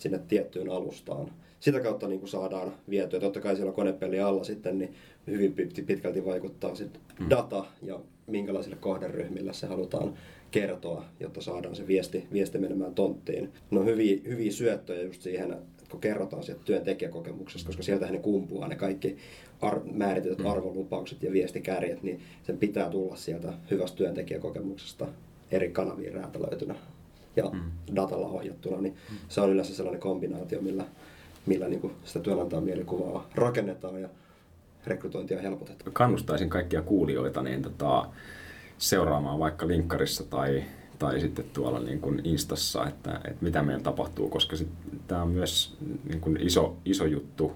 sinne 0.00 0.20
tiettyyn 0.28 0.70
alustaan. 0.70 1.30
Sitä 1.60 1.80
kautta 1.80 2.08
niin 2.08 2.20
kuin 2.20 2.30
saadaan 2.30 2.72
vietyä. 2.90 3.20
Totta 3.20 3.40
kai 3.40 3.56
siellä 3.56 3.72
konepeli 3.72 4.20
alla 4.20 4.44
sitten 4.44 4.78
niin 4.78 4.94
hyvin 5.26 5.54
pitkälti 5.86 6.24
vaikuttaa 6.24 6.74
sit 6.74 7.00
mm. 7.20 7.30
data 7.30 7.64
ja 7.82 8.00
minkälaisille 8.26 8.76
kohderyhmille 8.76 9.52
se 9.52 9.66
halutaan 9.66 10.14
kertoa, 10.50 11.04
jotta 11.20 11.40
saadaan 11.40 11.74
se 11.74 11.86
viesti, 11.86 12.26
viesti 12.32 12.58
menemään 12.58 12.94
tonttiin. 12.94 13.52
No 13.70 13.84
hyviä, 13.84 14.18
hyviä 14.24 14.52
syöttöjä 14.52 15.02
just 15.02 15.22
siihen, 15.22 15.56
kun 15.90 16.00
kerrotaan 16.00 16.42
sieltä 16.42 16.62
työntekijäkokemuksesta, 16.64 17.66
koska 17.66 17.82
sieltähän 17.82 18.14
ne 18.14 18.20
kumpuaa 18.20 18.68
ne 18.68 18.76
kaikki 18.76 19.16
ar- 19.60 19.84
määritetyt 19.92 20.38
mm. 20.38 20.46
arvolupaukset 20.46 21.22
ja 21.22 21.32
viestikärjet, 21.32 22.02
niin 22.02 22.20
sen 22.42 22.58
pitää 22.58 22.90
tulla 22.90 23.16
sieltä 23.16 23.52
hyvästä 23.70 23.96
työntekijäkokemuksesta 23.96 25.08
eri 25.50 25.70
kanaviin 25.70 26.14
räätälöitynä 26.14 26.74
ja 27.40 27.50
mm. 27.50 27.94
datalla 27.96 28.26
ohjattuna, 28.26 28.80
niin 28.80 28.96
mm. 29.10 29.16
se 29.28 29.40
on 29.40 29.50
yleensä 29.50 29.74
sellainen 29.74 30.00
kombinaatio, 30.00 30.60
millä, 30.60 30.84
millä 31.46 31.68
niin 31.68 31.80
kuin 31.80 31.92
sitä 32.04 32.20
työnantajan 32.20 32.64
mielikuvaa 32.64 33.26
rakennetaan 33.34 34.00
ja 34.00 34.08
rekrytointia 34.86 35.40
helpotetaan. 35.40 35.92
Kannustaisin 35.92 36.50
kaikkia 36.50 36.82
kuulijoita 36.82 37.42
niin 37.42 37.62
tota, 37.62 38.06
seuraamaan 38.78 39.38
vaikka 39.38 39.68
linkkarissa 39.68 40.24
tai, 40.24 40.64
tai 40.98 41.20
sitten 41.20 41.44
tuolla 41.52 41.80
niin 41.80 42.00
kuin 42.00 42.20
Instassa, 42.24 42.86
että, 42.86 43.20
että 43.24 43.44
mitä 43.44 43.62
meillä 43.62 43.82
tapahtuu, 43.82 44.28
koska 44.28 44.56
tämä 45.06 45.22
on 45.22 45.30
myös 45.30 45.76
niin 46.08 46.20
kuin 46.20 46.38
iso, 46.40 46.76
iso 46.84 47.06
juttu 47.06 47.52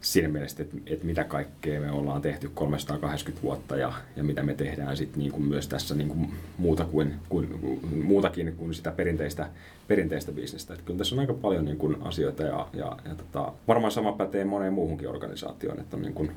siinä 0.00 0.28
mielessä, 0.28 0.62
että, 0.62 0.76
että 0.86 1.06
mitä 1.06 1.24
kaikkea 1.24 1.80
me 1.80 1.90
ollaan 1.90 2.22
tehty 2.22 2.50
380 2.54 3.42
vuotta 3.42 3.76
ja, 3.76 3.92
ja 4.16 4.24
mitä 4.24 4.42
me 4.42 4.54
tehdään 4.54 4.96
sit 4.96 5.16
niin 5.16 5.32
kuin 5.32 5.44
myös 5.44 5.68
tässä 5.68 5.94
niin 5.94 6.08
kuin 6.08 6.32
muuta 6.58 6.84
kuin, 6.84 7.14
kuin, 7.28 7.80
muutakin 8.04 8.56
kuin 8.56 8.74
sitä 8.74 8.90
perinteistä, 8.90 9.48
perinteistä 9.88 10.32
bisnestä. 10.32 10.74
Että 10.74 10.86
kyllä 10.86 10.98
tässä 10.98 11.14
on 11.14 11.18
aika 11.18 11.34
paljon 11.34 11.64
niin 11.64 11.76
kuin 11.76 11.96
asioita 12.00 12.42
ja, 12.42 12.68
ja, 12.72 12.96
ja 13.04 13.14
tota, 13.14 13.52
varmaan 13.68 13.92
sama 13.92 14.12
pätee 14.12 14.44
moneen 14.44 14.72
muuhunkin 14.72 15.08
organisaatioon, 15.08 15.80
että 15.80 15.96
on 15.96 16.02
niin 16.02 16.14
kuin 16.14 16.32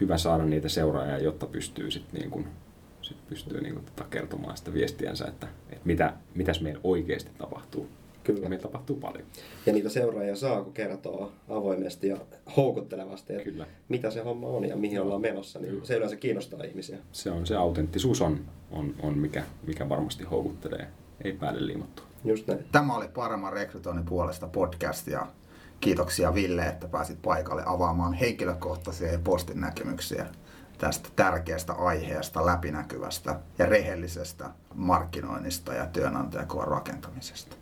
hyvä 0.00 0.18
saada 0.18 0.44
niitä 0.44 0.68
seuraajia, 0.68 1.18
jotta 1.18 1.46
pystyy 1.46 1.90
sitten 1.90 2.20
niin 2.20 2.30
kuin, 2.30 2.46
sit 3.02 3.16
pystyy 3.28 3.60
niin 3.60 3.74
kuin 3.74 3.84
tota 3.84 4.04
kertomaan 4.10 4.56
sitä 4.56 4.72
viestiänsä, 4.72 5.24
että, 5.24 5.48
että 5.70 5.82
mitä, 5.84 6.12
mitäs 6.34 6.60
meillä 6.60 6.80
oikeasti 6.84 7.30
tapahtuu. 7.38 7.88
Kyllä. 8.28 8.42
Ja 8.42 8.48
meillä 8.48 8.62
tapahtuu 8.62 8.96
paljon. 8.96 9.24
Ja 9.66 9.72
niitä 9.72 9.88
seuraajia 9.88 10.36
saa, 10.36 10.64
kun 10.64 10.72
kertoo 10.72 11.32
avoimesti 11.48 12.08
ja 12.08 12.16
houkuttelevasti, 12.56 13.32
että 13.32 13.44
Kyllä. 13.44 13.66
mitä 13.88 14.10
se 14.10 14.20
homma 14.20 14.46
on 14.46 14.64
ja 14.64 14.76
mihin 14.76 15.00
ollaan 15.00 15.20
menossa. 15.20 15.58
Niin 15.58 15.86
se 15.86 15.96
yleensä 15.96 16.16
kiinnostaa 16.16 16.64
ihmisiä. 16.64 16.98
Se 17.12 17.30
on 17.30 17.46
se 17.46 17.56
autenttisuus 17.56 18.22
on, 18.22 18.40
on, 18.70 18.94
on 19.02 19.18
mikä, 19.18 19.42
mikä 19.66 19.88
varmasti 19.88 20.24
houkuttelee. 20.24 20.88
Ei 21.24 21.32
päälle 21.32 21.66
liimattua. 21.66 22.04
Just 22.24 22.46
näin. 22.46 22.64
Tämä 22.72 22.96
oli 22.96 23.08
Parman 23.08 23.52
rekrytoinnin 23.52 24.04
puolesta 24.04 24.46
podcast 24.46 25.06
ja 25.06 25.26
kiitoksia 25.80 26.34
Ville, 26.34 26.62
että 26.62 26.88
pääsit 26.88 27.22
paikalle 27.22 27.62
avaamaan 27.66 28.12
henkilökohtaisia 28.12 29.12
ja 29.12 29.18
postin 29.24 29.60
näkemyksiä 29.60 30.26
tästä 30.78 31.08
tärkeästä 31.16 31.72
aiheesta, 31.72 32.46
läpinäkyvästä 32.46 33.40
ja 33.58 33.66
rehellisestä 33.66 34.50
markkinoinnista 34.74 35.74
ja 35.74 35.86
työnantajakuvan 35.86 36.68
rakentamisesta. 36.68 37.56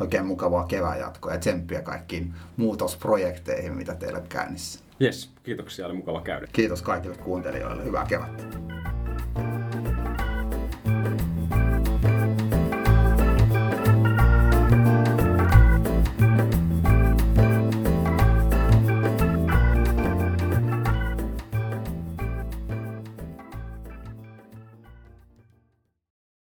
Oikein 0.00 0.26
mukavaa 0.26 0.66
kevään 0.66 0.98
jatkoa 0.98 1.32
ja 1.32 1.38
tsemppiä 1.38 1.82
kaikkiin 1.82 2.34
muutosprojekteihin, 2.56 3.74
mitä 3.74 3.94
teillä 3.94 4.18
on 4.18 4.28
käynnissä. 4.28 4.80
Yes, 5.02 5.30
kiitoksia, 5.42 5.86
oli 5.86 5.94
mukava 5.94 6.20
käydä. 6.20 6.46
Kiitos 6.52 6.82
kaikille 6.82 7.16
kuuntelijoille, 7.16 7.84
hyvää 7.84 8.06
kevättä. 8.06 8.77